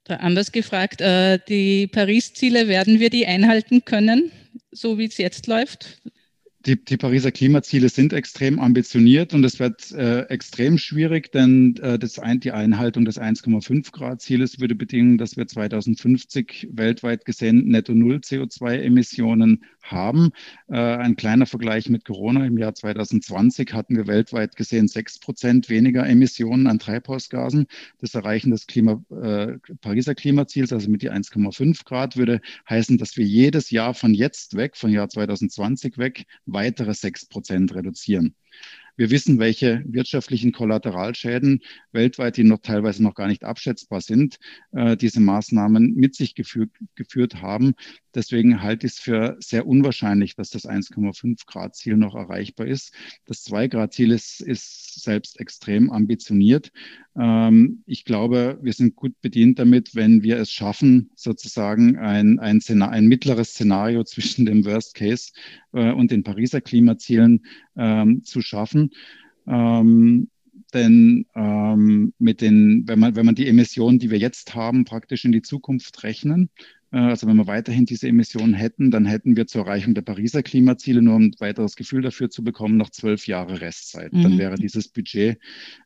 Anders 0.08 0.52
gefragt, 0.52 1.02
äh, 1.02 1.40
die 1.48 1.88
Paris-Ziele, 1.88 2.68
werden 2.68 3.00
wir 3.00 3.10
die 3.10 3.28
einhalten 3.28 3.86
können, 3.86 4.32
so 4.72 4.98
wie 4.98 5.06
es 5.06 5.18
jetzt 5.18 5.48
läuft? 5.48 6.02
Die, 6.66 6.84
die, 6.84 6.98
Pariser 6.98 7.32
Klimaziele 7.32 7.88
sind 7.88 8.12
extrem 8.12 8.60
ambitioniert 8.60 9.34
und 9.34 9.46
es 9.46 9.60
wird 9.60 9.92
äh, 9.92 10.24
extrem 10.24 10.78
schwierig, 10.78 11.32
denn 11.32 11.78
äh, 11.78 11.98
das 11.98 12.20
ein, 12.20 12.42
die 12.42 12.52
Einhaltung 12.52 13.06
des 13.06 13.18
1,5 13.18 13.92
Grad 13.94 14.22
Zieles 14.22 14.60
würde 14.60 14.76
bedingen, 14.76 15.18
dass 15.18 15.38
wir 15.38 15.48
2050 15.48 16.68
weltweit 16.74 17.24
gesehen 17.24 17.70
netto 17.70 17.94
Null 17.94 18.18
CO2-Emissionen 18.18 19.64
haben. 19.92 20.32
Äh, 20.68 20.78
ein 20.78 21.16
kleiner 21.16 21.46
Vergleich 21.46 21.90
mit 21.90 22.06
Corona. 22.06 22.46
Im 22.46 22.58
Jahr 22.58 22.74
2020 22.74 23.74
hatten 23.74 23.96
wir 23.96 24.08
weltweit 24.08 24.56
gesehen 24.56 24.88
sechs 24.88 25.20
Prozent 25.20 25.70
weniger 25.70 26.06
Emissionen 26.08 26.68
an 26.68 26.80
Treibhausgasen. 26.80 27.68
Das 28.00 28.16
Erreichen 28.16 28.52
des 28.52 28.68
Klima, 28.68 29.04
äh, 29.10 29.58
Pariser 29.82 30.16
Klimaziels, 30.16 30.74
also 30.74 30.90
mit 30.90 31.02
die 31.02 31.12
1,5 31.12 31.86
Grad, 31.86 32.18
würde 32.18 32.42
heißen, 32.70 32.98
dass 32.98 33.18
wir 33.18 33.26
jedes 33.26 33.72
Jahr 33.72 33.94
von 33.94 34.14
jetzt 34.14 34.56
weg, 34.56 34.78
von 34.78 34.92
Jahr 34.92 35.10
2020 35.10 35.98
weg, 35.98 36.26
weitere 36.46 36.94
sechs 36.94 37.26
Prozent 37.26 37.74
reduzieren. 37.76 38.36
Wir 39.00 39.12
wissen, 39.12 39.40
welche 39.40 39.82
wirtschaftlichen 39.86 40.52
Kollateralschäden 40.52 41.62
weltweit, 41.94 42.36
die 42.36 42.44
noch 42.44 42.58
teilweise 42.58 43.02
noch 43.02 43.16
gar 43.16 43.28
nicht 43.28 43.46
abschätzbar 43.46 44.02
sind, 44.02 44.40
äh, 44.74 44.98
diese 44.98 45.22
Maßnahmen 45.22 45.96
mit 45.96 46.16
sich 46.16 46.36
geführt 46.36 47.42
haben. 47.42 47.76
Deswegen 48.16 48.62
halte 48.62 48.88
ich 48.88 48.94
es 48.94 49.00
für 49.00 49.38
sehr 49.40 49.68
unwahrscheinlich, 49.68 50.36
dass 50.36 50.50
das 50.50 50.66
1,5 50.66 51.46
Grad 51.46 51.76
Ziel 51.76 51.98
noch 51.98 52.16
erreichbar 52.16 52.68
ist. 52.68 52.94
Das 53.26 53.44
2 53.44 53.68
Grad 53.68 53.94
Ziel 53.94 54.12
ist, 54.12 54.42
ist 54.42 55.02
selbst 55.04 55.40
extrem 55.40 55.92
ambitioniert. 55.92 56.72
Ähm, 57.18 57.84
ich 57.86 58.06
glaube, 58.06 58.60
wir 58.62 58.74
sind 58.74 58.96
gut 58.96 59.20
bedient 59.22 59.60
damit, 59.60 59.96
wenn 59.96 60.24
wir 60.24 60.38
es 60.38 60.52
schaffen, 60.52 61.12
sozusagen 61.16 61.98
ein, 61.98 62.40
ein, 62.40 62.62
Szenario, 62.62 62.98
ein 62.98 63.08
mittleres 63.08 63.50
Szenario 63.50 64.04
zwischen 64.06 64.46
dem 64.46 64.66
Worst 64.66 64.96
Case 64.96 65.32
äh, 65.74 65.92
und 65.92 66.12
den 66.12 66.24
Pariser 66.24 66.62
Klimazielen 66.62 67.46
ähm, 67.78 68.24
zu 68.24 68.42
schaffen. 68.42 68.92
Ähm, 69.48 70.30
denn 70.74 71.26
ähm, 71.36 72.14
mit 72.20 72.42
den, 72.42 72.84
wenn 72.88 73.00
man, 73.00 73.16
wenn 73.16 73.26
man 73.26 73.36
die 73.36 73.48
Emissionen, 73.48 74.00
die 74.00 74.12
wir 74.12 74.20
jetzt 74.20 74.54
haben, 74.54 74.86
praktisch 74.86 75.26
in 75.26 75.32
die 75.32 75.42
Zukunft 75.42 76.04
rechnen, 76.04 76.50
also 76.98 77.28
wenn 77.28 77.36
wir 77.36 77.48
weiterhin 77.48 77.86
diese 77.86 78.08
Emissionen 78.08 78.54
hätten, 78.54 78.90
dann 78.90 79.06
hätten 79.06 79.38
wir 79.38 79.46
zur 79.46 79.66
Erreichung 79.66 79.94
der 79.94 80.02
Pariser 80.02 80.42
Klimaziele 80.42 81.02
nur 81.02 81.18
ein 81.18 81.36
weiteres 81.40 81.76
Gefühl 81.76 82.02
dafür 82.02 82.30
zu 82.30 82.44
bekommen, 82.44 82.78
noch 82.78 82.90
zwölf 82.90 83.28
Jahre 83.28 83.62
Restzeit. 83.62 84.12
Mhm. 84.12 84.24
Dann 84.24 84.38
wäre 84.38 84.56
dieses 84.56 84.88
Budget 84.88 85.38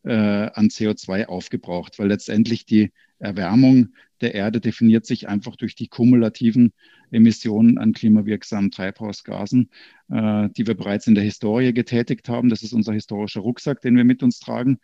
äh, 0.03 0.11
an 0.13 0.69
CO2 0.69 1.25
aufgebraucht, 1.25 1.99
weil 1.99 2.07
letztendlich 2.07 2.65
die 2.65 2.91
Erwärmung 3.19 3.89
der 4.21 4.33
Erde 4.33 4.61
definiert 4.61 5.05
sich 5.05 5.27
einfach 5.27 5.57
durch 5.57 5.75
die 5.75 5.87
kumulativen 5.87 6.71
Emissionen 7.11 7.77
an 7.77 7.91
klimawirksamen 7.91 8.71
Treibhausgasen, 8.71 9.69
äh, 10.09 10.49
die 10.55 10.65
wir 10.65 10.75
bereits 10.75 11.07
in 11.07 11.15
der 11.15 11.23
Historie 11.23 11.73
getätigt 11.73 12.29
haben. 12.29 12.49
Das 12.49 12.63
ist 12.63 12.73
unser 12.73 12.93
historischer 12.93 13.41
Rucksack, 13.41 13.81
den 13.81 13.97
wir 13.97 14.05
mit 14.05 14.23
uns 14.23 14.39
tragen 14.39 14.79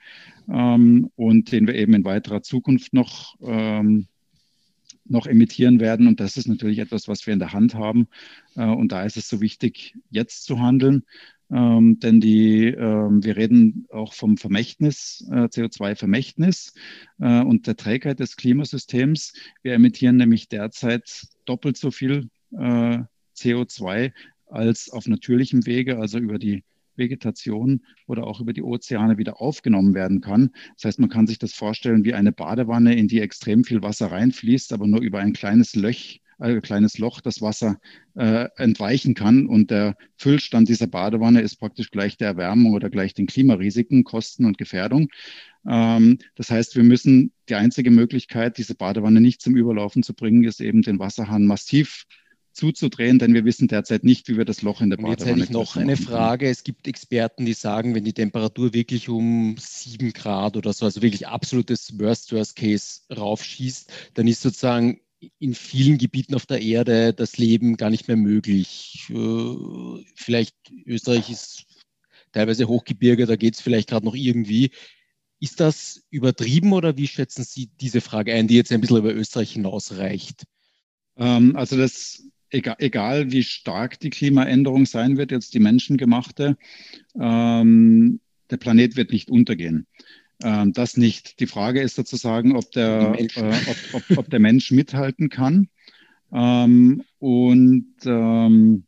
ähm, 0.52 1.10
und 1.16 1.52
den 1.52 1.68
wir 1.68 1.76
eben 1.76 1.94
in 1.94 2.04
weiterer 2.04 2.42
Zukunft 2.42 2.94
noch 2.94 3.36
ähm, 3.42 4.08
noch 5.10 5.28
emittieren 5.28 5.80
werden. 5.80 6.08
Und 6.08 6.20
das 6.20 6.38
ist 6.38 6.48
natürlich 6.48 6.80
etwas, 6.80 7.08
was 7.08 7.26
wir 7.26 7.34
in 7.34 7.40
der 7.40 7.54
Hand 7.54 7.76
haben. 7.76 8.08
Äh, 8.56 8.66
und 8.66 8.92
da 8.92 9.04
ist 9.04 9.18
es 9.18 9.28
so 9.28 9.42
wichtig, 9.42 9.96
jetzt 10.10 10.46
zu 10.46 10.60
handeln. 10.60 11.04
Ähm, 11.52 12.00
denn 12.00 12.20
die, 12.20 12.66
ähm, 12.66 13.24
wir 13.24 13.36
reden 13.36 13.88
auch 13.92 14.14
vom 14.14 14.38
Vermächtnis, 14.38 15.28
äh, 15.32 15.46
CO2-Vermächtnis 15.46 16.76
äh, 17.20 17.42
und 17.42 17.66
der 17.66 17.76
Trägheit 17.76 18.20
des 18.20 18.36
Klimasystems. 18.38 19.34
Wir 19.64 19.74
emittieren 19.74 20.18
nämlich 20.18 20.48
derzeit 20.48 21.28
doppelt 21.46 21.78
so 21.78 21.90
viel 21.90 22.30
äh, 22.52 23.00
CO2 23.36 24.12
als 24.46 24.92
auf 24.92 25.08
natürlichem 25.08 25.66
Wege, 25.66 25.98
also 25.98 26.20
über 26.20 26.38
die 26.38 26.64
Vegetation 27.00 27.82
oder 28.06 28.28
auch 28.28 28.40
über 28.40 28.54
die 28.54 28.62
Ozeane 28.62 29.18
wieder 29.18 29.42
aufgenommen 29.42 29.96
werden 29.96 30.22
kann. 30.22 30.52
Das 30.76 30.86
heißt, 30.86 31.00
man 31.00 31.10
kann 31.10 31.26
sich 31.26 31.40
das 31.40 31.54
vorstellen 31.54 32.04
wie 32.04 32.14
eine 32.14 32.32
Badewanne, 32.32 32.96
in 32.96 33.08
die 33.08 33.22
extrem 33.22 33.64
viel 33.64 33.82
Wasser 33.82 34.12
reinfließt, 34.12 34.74
aber 34.74 34.86
nur 34.86 35.02
über 35.02 35.20
ein 35.20 35.34
kleines 35.34 35.76
Löch, 35.76 36.22
äh, 36.40 36.62
kleines 36.62 37.00
Loch 37.00 37.22
das 37.22 37.42
Wasser 37.42 37.80
äh, 38.16 38.48
entweichen 38.58 39.16
kann. 39.16 39.48
Und 39.48 39.72
der 39.72 39.96
Füllstand 40.18 40.70
dieser 40.70 40.88
Badewanne 40.88 41.42
ist 41.42 41.58
praktisch 41.58 41.90
gleich 41.92 42.18
der 42.18 42.30
Erwärmung 42.30 42.74
oder 42.74 42.90
gleich 42.90 43.14
den 43.14 43.26
Klimarisiken, 43.28 44.04
Kosten 44.04 44.46
und 44.46 44.58
Gefährdung. 44.58 45.10
Ähm, 45.68 46.20
das 46.36 46.52
heißt, 46.52 46.76
wir 46.76 46.84
müssen 46.84 47.32
die 47.50 47.56
einzige 47.56 47.92
Möglichkeit, 47.92 48.58
diese 48.58 48.76
Badewanne 48.76 49.22
nicht 49.22 49.42
zum 49.42 49.56
Überlaufen 49.56 50.04
zu 50.04 50.14
bringen, 50.14 50.44
ist 50.44 50.62
eben 50.62 50.82
den 50.82 51.00
Wasserhahn 51.00 51.46
massiv 51.46 52.06
zuzudrehen, 52.60 53.18
denn 53.18 53.34
wir 53.34 53.46
wissen 53.46 53.68
derzeit 53.68 54.04
nicht, 54.04 54.28
wie 54.28 54.38
wir 54.38 54.46
das 54.46 54.62
Loch 54.62 54.82
in 54.82 54.90
der 54.90 54.98
Badewanne 54.98 55.18
Jetzt 55.18 55.26
hätte 55.26 55.40
ich 55.40 55.50
noch 55.50 55.76
eine 55.78 55.98
Frage. 55.98 56.50
Es 56.50 56.64
gibt 56.64 56.88
Experten, 56.88 57.46
die 57.46 57.54
sagen, 57.54 57.96
wenn 57.96 58.04
die 58.04 58.14
Temperatur 58.14 58.74
wirklich 58.74 59.10
um 59.10 59.56
sieben 59.58 60.14
Grad 60.14 60.58
oder 60.58 60.74
so, 60.74 60.86
also 60.86 61.02
wirklich 61.02 61.28
absolutes 61.28 61.98
Worst-Worst-Case 61.98 63.02
raufschießt, 63.16 63.92
dann 64.14 64.28
ist 64.28 64.42
sozusagen 64.42 65.00
in 65.40 65.54
vielen 65.54 65.98
Gebieten 65.98 66.36
auf 66.36 66.46
der 66.46 66.62
Erde 66.62 67.14
das 67.14 67.38
Leben 67.38 67.78
gar 67.78 67.90
nicht 67.90 68.08
mehr 68.08 68.18
möglich. 68.18 69.08
Äh, 69.10 70.04
vielleicht 70.16 70.56
Österreich 70.86 71.30
ist 71.30 71.66
teilweise 72.32 72.68
Hochgebirge, 72.68 73.26
da 73.26 73.36
geht 73.36 73.56
es 73.56 73.62
vielleicht 73.62 73.90
gerade 73.90 74.06
noch 74.06 74.16
irgendwie. 74.16 74.72
Ist 75.40 75.62
das 75.62 76.04
übertrieben 76.10 76.74
oder 76.74 76.98
wie 76.98 77.08
schätzen 77.08 77.44
Sie 77.44 77.70
diese 77.80 78.02
Frage 78.02 78.34
ein, 78.34 78.48
die 78.48 78.56
jetzt 78.56 78.72
ein 78.72 78.82
bisschen 78.82 78.98
über 78.98 79.14
Österreich 79.14 79.54
hinausreicht? 79.54 80.44
Ähm, 81.20 81.56
also 81.56 81.78
das 81.78 82.24
egal, 82.50 82.76
egal 82.80 83.32
wie 83.32 83.44
stark 83.44 84.00
die 84.00 84.10
Klimaänderung 84.10 84.86
sein 84.86 85.18
wird, 85.18 85.32
jetzt 85.32 85.54
die 85.54 85.60
menschengemachte, 85.60 86.58
ähm, 87.20 88.20
der 88.50 88.58
Planet 88.58 88.96
wird 88.96 89.12
nicht 89.12 89.30
untergehen. 89.30 89.86
Ähm, 90.42 90.74
das 90.74 90.98
nicht. 90.98 91.40
Die 91.40 91.48
Frage 91.48 91.82
ist 91.82 91.96
sozusagen, 91.96 92.56
ob 92.56 92.72
der, 92.72 93.16
äh, 93.18 93.28
ob, 93.36 93.78
ob, 93.94 94.18
ob, 94.18 94.30
der 94.30 94.40
Mensch 94.40 94.72
mithalten 94.72 95.30
kann. 95.30 95.68
Ähm, 96.32 97.04
und 97.20 97.94
ähm, 98.06 98.84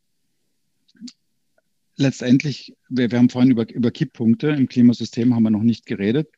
letztendlich, 1.96 2.74
wir, 2.88 3.10
wir, 3.10 3.18
haben 3.18 3.28
vorhin 3.28 3.50
über, 3.50 3.68
über 3.70 3.90
Kipppunkte 3.90 4.48
im 4.48 4.68
Klimasystem 4.68 5.34
haben 5.34 5.42
wir 5.42 5.50
noch 5.50 5.62
nicht 5.62 5.86
geredet. 5.86 6.28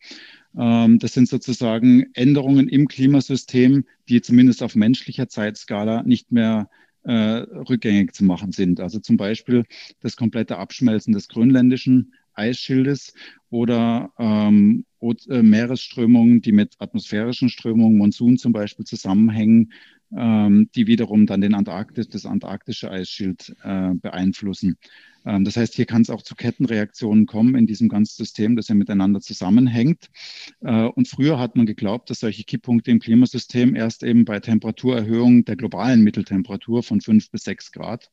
Ähm, 0.57 0.99
das 0.99 1.13
sind 1.13 1.29
sozusagen 1.29 2.07
Änderungen 2.15 2.69
im 2.69 2.89
Klimasystem, 2.89 3.85
die 4.09 4.21
zumindest 4.21 4.63
auf 4.63 4.75
menschlicher 4.75 5.29
Zeitskala 5.29 6.03
nicht 6.03 6.33
mehr 6.33 6.69
rückgängig 7.11 8.15
zu 8.15 8.25
machen 8.25 8.53
sind. 8.53 8.81
Also 8.81 8.99
zum 8.99 9.17
Beispiel 9.17 9.65
das 10.01 10.17
komplette 10.17 10.59
Abschmelzen 10.59 11.13
des 11.13 11.29
grönländischen 11.29 12.15
Eisschildes 12.35 13.15
oder 13.51 14.13
ähm, 14.19 14.85
äh, 15.01 15.43
Meeresströmungen, 15.43 16.41
die 16.41 16.53
mit 16.53 16.75
atmosphärischen 16.79 17.49
Strömungen, 17.49 17.99
Monsun 17.99 18.39
zum 18.39 18.53
Beispiel 18.53 18.85
zusammenhängen, 18.85 19.73
ähm, 20.17 20.69
die 20.75 20.87
wiederum 20.87 21.27
dann 21.27 21.41
den 21.41 21.55
Antarktis, 21.55 22.09
das 22.09 22.27
antarktische 22.27 22.91
Eisschild 22.91 23.55
äh, 23.63 23.95
beeinflussen. 23.95 24.77
Ähm, 25.25 25.45
das 25.45 25.57
heißt, 25.57 25.75
hier 25.75 25.87
kann 25.87 26.03
es 26.03 26.11
auch 26.11 26.23
zu 26.23 26.35
Kettenreaktionen 26.35 27.27
kommen 27.27 27.55
in 27.55 27.67
diesem 27.67 27.89
ganzen 27.89 28.17
System, 28.17 28.57
das 28.57 28.69
ja 28.69 28.75
miteinander 28.75 29.21
zusammenhängt. 29.21 30.11
Äh, 30.61 30.85
und 30.85 31.09
früher 31.09 31.39
hat 31.39 31.57
man 31.57 31.67
geglaubt, 31.67 32.11
dass 32.11 32.21
solche 32.21 32.45
Kipppunkte 32.45 32.91
im 32.91 33.01
Klimasystem 33.01 33.75
erst 33.75 34.03
eben 34.03 34.25
bei 34.25 34.41
Temperaturerhöhung 34.41 35.45
der 35.45 35.57
globalen 35.57 36.03
Mitteltemperatur 36.03 36.83
von 36.83 37.01
fünf 37.01 37.31
bis 37.31 37.45
sechs 37.45 37.73
Grad 37.73 38.11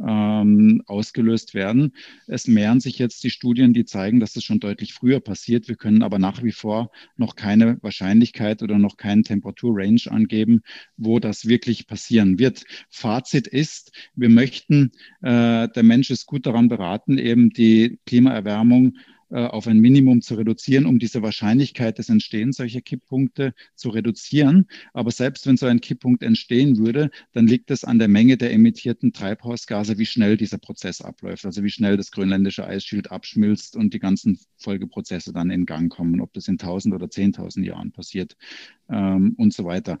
ähm, 0.00 0.82
ausgelöst 0.86 1.54
werden. 1.54 1.92
Es 2.26 2.46
mehren 2.46 2.80
sich 2.80 2.98
jetzt 2.98 3.24
die 3.24 3.30
Studien, 3.30 3.72
die 3.72 3.84
zeigen, 3.84 4.20
dass 4.20 4.32
das 4.32 4.44
schon 4.44 4.60
deutlich 4.60 4.94
früher 4.94 5.20
passiert. 5.20 5.68
Wir 5.68 5.76
können 5.76 6.02
aber 6.02 6.18
nach 6.18 6.42
wie 6.42 6.52
vor 6.52 6.90
noch 7.16 7.36
keine 7.36 7.78
Wahrscheinlichkeit 7.82 8.62
oder 8.62 8.78
noch 8.78 8.96
keinen 8.96 9.24
Temperaturrange 9.24 10.10
angeben, 10.10 10.62
wo 10.96 11.18
das 11.18 11.46
wirklich 11.46 11.86
passieren 11.86 12.38
wird. 12.38 12.64
Fazit 12.90 13.46
ist, 13.46 13.92
wir 14.14 14.28
möchten, 14.28 14.92
äh, 15.22 15.68
der 15.68 15.82
Mensch 15.82 16.10
ist 16.10 16.26
gut 16.26 16.46
daran 16.46 16.68
beraten, 16.68 17.18
eben 17.18 17.50
die 17.50 17.98
Klimaerwärmung 18.06 18.96
auf 19.38 19.66
ein 19.66 19.80
Minimum 19.80 20.22
zu 20.22 20.34
reduzieren, 20.34 20.86
um 20.86 20.98
diese 20.98 21.22
Wahrscheinlichkeit 21.22 21.98
des 21.98 22.08
Entstehens 22.08 22.56
solcher 22.56 22.80
Kipppunkte 22.80 23.54
zu 23.74 23.88
reduzieren. 23.90 24.66
Aber 24.92 25.10
selbst 25.10 25.46
wenn 25.46 25.56
so 25.56 25.66
ein 25.66 25.80
Kipppunkt 25.80 26.22
entstehen 26.22 26.78
würde, 26.78 27.10
dann 27.32 27.46
liegt 27.46 27.70
es 27.70 27.84
an 27.84 27.98
der 27.98 28.08
Menge 28.08 28.36
der 28.36 28.52
emittierten 28.52 29.12
Treibhausgase, 29.12 29.98
wie 29.98 30.06
schnell 30.06 30.36
dieser 30.36 30.58
Prozess 30.58 31.00
abläuft, 31.00 31.44
also 31.44 31.62
wie 31.64 31.70
schnell 31.70 31.96
das 31.96 32.10
grönländische 32.10 32.66
Eisschild 32.66 33.10
abschmilzt 33.10 33.76
und 33.76 33.92
die 33.92 33.98
ganzen 33.98 34.38
Folgeprozesse 34.56 35.32
dann 35.32 35.50
in 35.50 35.66
Gang 35.66 35.92
kommen, 35.92 36.20
ob 36.20 36.32
das 36.32 36.48
in 36.48 36.54
1000 36.54 36.94
oder 36.94 37.06
10.000 37.06 37.64
Jahren 37.64 37.92
passiert 37.92 38.36
ähm, 38.88 39.34
und 39.36 39.52
so 39.52 39.64
weiter 39.64 39.98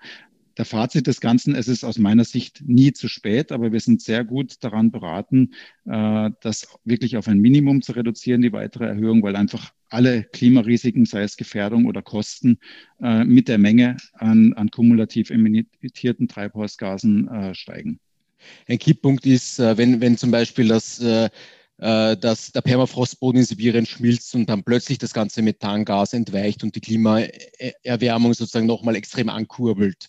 der 0.56 0.64
Fazit 0.64 1.06
des 1.06 1.20
Ganzen, 1.20 1.54
es 1.54 1.68
ist 1.68 1.84
aus 1.84 1.98
meiner 1.98 2.24
Sicht 2.24 2.62
nie 2.64 2.92
zu 2.92 3.08
spät, 3.08 3.50
aber 3.50 3.72
wir 3.72 3.80
sind 3.80 4.00
sehr 4.00 4.24
gut 4.24 4.56
daran 4.60 4.90
beraten, 4.90 5.54
äh, 5.84 6.30
das 6.40 6.68
wirklich 6.84 7.16
auf 7.16 7.26
ein 7.26 7.40
Minimum 7.40 7.82
zu 7.82 7.92
reduzieren, 7.92 8.42
die 8.42 8.52
weitere 8.52 8.86
Erhöhung, 8.86 9.22
weil 9.22 9.36
einfach 9.36 9.72
alle 9.88 10.22
Klimarisiken, 10.24 11.06
sei 11.06 11.22
es 11.22 11.36
Gefährdung 11.36 11.86
oder 11.86 12.02
Kosten, 12.02 12.58
äh, 13.00 13.24
mit 13.24 13.48
der 13.48 13.58
Menge 13.58 13.96
an, 14.12 14.52
an 14.54 14.70
kumulativ 14.70 15.30
emittierten 15.30 16.28
Treibhausgasen 16.28 17.28
äh, 17.28 17.54
steigen. 17.54 17.98
Ein 18.68 18.78
Kipppunkt 18.78 19.24
ist, 19.26 19.58
wenn, 19.58 20.02
wenn 20.02 20.18
zum 20.18 20.30
Beispiel 20.30 20.68
das 20.68 21.02
dass 21.76 22.52
der 22.52 22.60
Permafrostboden 22.60 23.40
in 23.40 23.46
Sibirien 23.46 23.84
schmilzt 23.84 24.32
und 24.36 24.48
dann 24.48 24.62
plötzlich 24.62 24.98
das 24.98 25.12
ganze 25.12 25.42
Methangas 25.42 26.12
entweicht 26.12 26.62
und 26.62 26.76
die 26.76 26.80
Klimaerwärmung 26.80 28.32
sozusagen 28.32 28.66
nochmal 28.66 28.94
extrem 28.94 29.28
ankurbelt. 29.28 30.08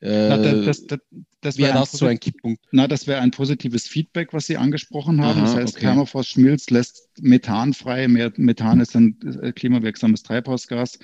Na, 0.00 0.36
das, 0.36 0.86
das, 0.86 0.98
das 1.40 1.58
wäre 1.58 1.72
das 1.72 1.92
so 1.92 2.06
ein 2.06 2.20
Kipppunkt. 2.20 2.62
Na, 2.72 2.86
das 2.86 3.06
wäre 3.06 3.20
ein 3.20 3.30
positives 3.30 3.88
Feedback, 3.88 4.34
was 4.34 4.46
Sie 4.46 4.58
angesprochen 4.58 5.22
haben. 5.22 5.38
Aha, 5.38 5.46
das 5.46 5.56
heißt, 5.56 5.76
okay. 5.76 5.86
Permafrost 5.86 6.30
schmilzt, 6.30 6.70
lässt 6.70 7.08
Methan 7.20 7.72
frei. 7.72 8.06
Methan 8.08 8.80
ist 8.80 8.94
ein 8.96 9.16
äh, 9.42 9.52
klimawirksames 9.52 10.22
Treibhausgas. 10.22 10.98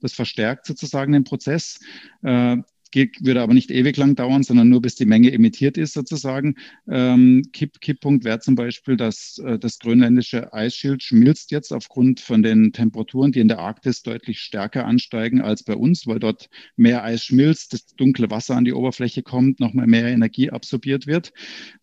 Das 0.00 0.12
verstärkt 0.12 0.66
sozusagen 0.66 1.12
den 1.12 1.24
Prozess. 1.24 1.80
Geht, 2.92 3.24
würde 3.24 3.40
aber 3.40 3.54
nicht 3.54 3.70
ewig 3.70 3.96
lang 3.96 4.14
dauern, 4.14 4.42
sondern 4.42 4.68
nur 4.68 4.82
bis 4.82 4.94
die 4.94 5.06
Menge 5.06 5.32
emittiert 5.32 5.78
ist 5.78 5.94
sozusagen. 5.94 6.56
Ähm, 6.88 7.42
Kipp, 7.52 7.80
Kipppunkt 7.80 8.24
wäre 8.24 8.40
zum 8.40 8.54
Beispiel, 8.54 8.96
dass 8.98 9.38
äh, 9.38 9.58
das 9.58 9.78
grönländische 9.78 10.52
Eisschild 10.52 11.02
schmilzt 11.02 11.50
jetzt 11.50 11.72
aufgrund 11.72 12.20
von 12.20 12.42
den 12.42 12.72
Temperaturen, 12.72 13.32
die 13.32 13.40
in 13.40 13.48
der 13.48 13.60
Arktis 13.60 14.02
deutlich 14.02 14.40
stärker 14.40 14.84
ansteigen 14.84 15.40
als 15.40 15.64
bei 15.64 15.74
uns, 15.74 16.06
weil 16.06 16.18
dort 16.18 16.50
mehr 16.76 17.02
Eis 17.02 17.24
schmilzt, 17.24 17.72
das 17.72 17.86
dunkle 17.96 18.30
Wasser 18.30 18.56
an 18.56 18.66
die 18.66 18.74
Oberfläche 18.74 19.22
kommt, 19.22 19.58
nochmal 19.58 19.86
mehr 19.86 20.08
Energie 20.08 20.50
absorbiert 20.50 21.06
wird. 21.06 21.32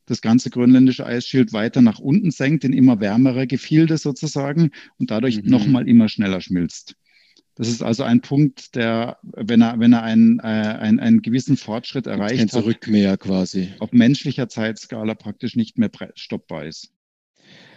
Das 0.05 0.21
ganze 0.21 0.51
grönländische 0.51 1.05
Eisschild 1.05 1.53
weiter 1.53 1.81
nach 1.81 1.99
unten 1.99 2.31
senkt 2.31 2.63
in 2.63 2.73
immer 2.73 2.99
wärmere 2.99 3.47
Gefilde 3.47 3.97
sozusagen 3.97 4.69
und 4.97 5.11
dadurch 5.11 5.41
mhm. 5.41 5.49
nochmal 5.49 5.87
immer 5.87 6.07
schneller 6.07 6.41
schmilzt. 6.41 6.95
Das 7.59 7.67
ist 7.67 7.83
also 7.83 8.03
ein 8.03 8.21
Punkt, 8.21 8.73
der, 8.77 9.17
wenn 9.21 9.61
er, 9.61 9.77
wenn 9.81 9.91
er 9.91 10.01
einen, 10.01 10.39
äh, 10.39 10.43
einen, 10.43 11.01
einen 11.01 11.21
gewissen 11.21 11.57
Fortschritt 11.57 12.07
erreicht 12.07 12.41
hat, 12.41 12.51
zurück 12.51 12.87
mehr 12.87 13.17
quasi. 13.17 13.73
auf 13.79 13.91
menschlicher 13.91 14.47
Zeitskala 14.47 15.13
praktisch 15.13 15.57
nicht 15.57 15.77
mehr 15.77 15.91
stoppbar 16.15 16.63
ist. 16.63 16.93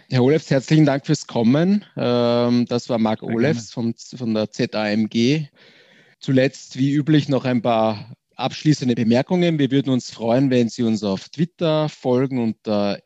Herr 0.09 0.23
Olefs, 0.23 0.49
herzlichen 0.49 0.85
Dank 0.85 1.05
fürs 1.05 1.27
Kommen. 1.27 1.83
Ähm, 1.97 2.65
das 2.69 2.87
war 2.87 2.97
Marc 2.97 3.23
Olefs 3.23 3.73
von, 3.73 3.93
von 4.15 4.33
der 4.33 4.51
ZAMG. 4.51 5.49
Zuletzt, 6.21 6.77
wie 6.77 6.93
üblich, 6.93 7.27
noch 7.27 7.43
ein 7.43 7.61
paar 7.61 8.15
abschließende 8.37 8.95
Bemerkungen. 8.95 9.59
Wir 9.59 9.69
würden 9.69 9.89
uns 9.91 10.11
freuen, 10.11 10.49
wenn 10.49 10.69
Sie 10.69 10.83
uns 10.83 11.03
auf 11.03 11.27
Twitter 11.27 11.89
folgen 11.89 12.41
unter 12.41 13.01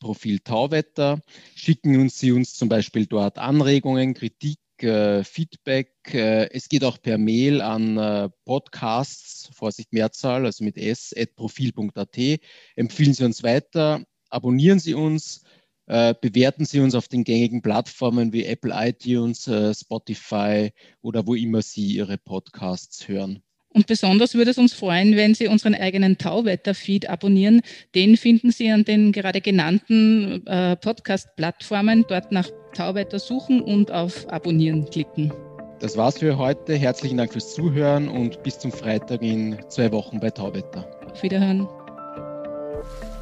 Profil 0.00 0.38
Tauwetter. 0.38 1.20
Schicken 1.54 2.00
uns 2.00 2.18
Sie 2.18 2.32
uns 2.32 2.54
zum 2.54 2.70
Beispiel 2.70 3.04
dort 3.04 3.36
Anregungen, 3.36 4.14
Kritik, 4.14 4.56
äh, 4.82 5.24
Feedback. 5.24 5.92
Äh, 6.12 6.50
es 6.50 6.68
geht 6.68 6.84
auch 6.84 7.00
per 7.00 7.18
Mail 7.18 7.60
an 7.60 7.96
äh, 7.96 8.28
Podcasts, 8.44 9.50
Vorsicht 9.52 9.92
Mehrzahl, 9.92 10.46
also 10.46 10.64
mit 10.64 10.76
s, 10.76 11.14
profil.at. 11.36 12.40
Empfehlen 12.76 13.14
Sie 13.14 13.24
uns 13.24 13.42
weiter, 13.42 14.04
abonnieren 14.30 14.78
Sie 14.78 14.94
uns, 14.94 15.42
bewerten 15.88 16.64
Sie 16.64 16.80
uns 16.80 16.96
auf 16.96 17.06
den 17.06 17.22
gängigen 17.22 17.62
Plattformen 17.62 18.32
wie 18.32 18.44
Apple 18.44 18.72
iTunes, 18.74 19.48
Spotify 19.78 20.72
oder 21.00 21.28
wo 21.28 21.36
immer 21.36 21.62
Sie 21.62 21.86
Ihre 21.94 22.18
Podcasts 22.18 23.06
hören. 23.06 23.45
Und 23.76 23.86
besonders 23.86 24.34
würde 24.34 24.52
es 24.52 24.56
uns 24.56 24.72
freuen, 24.72 25.16
wenn 25.16 25.34
Sie 25.34 25.48
unseren 25.48 25.74
eigenen 25.74 26.16
Tauwetter-Feed 26.16 27.10
abonnieren. 27.10 27.60
Den 27.94 28.16
finden 28.16 28.50
Sie 28.50 28.70
an 28.70 28.84
den 28.84 29.12
gerade 29.12 29.42
genannten 29.42 30.46
äh, 30.46 30.76
Podcast-Plattformen. 30.76 32.06
Dort 32.08 32.32
nach 32.32 32.48
Tauwetter 32.72 33.18
suchen 33.18 33.60
und 33.60 33.92
auf 33.92 34.26
Abonnieren 34.30 34.88
klicken. 34.88 35.30
Das 35.78 35.94
war's 35.98 36.20
für 36.20 36.38
heute. 36.38 36.74
Herzlichen 36.74 37.18
Dank 37.18 37.34
fürs 37.34 37.52
Zuhören 37.52 38.08
und 38.08 38.42
bis 38.42 38.58
zum 38.58 38.72
Freitag 38.72 39.20
in 39.20 39.58
zwei 39.68 39.92
Wochen 39.92 40.20
bei 40.20 40.30
Tauwetter. 40.30 40.88
Auf 41.12 41.22
Wiederhören. 41.22 41.68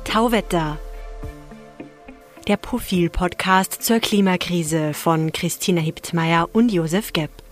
Tauwetter. 0.05 0.79
Der 2.47 2.59
Profil-Podcast 2.59 3.83
zur 3.83 3.99
Klimakrise 3.99 4.95
von 4.95 5.33
Christina 5.33 5.81
Hiptmeier 5.81 6.49
und 6.53 6.71
Josef 6.71 7.13
Gepp. 7.13 7.43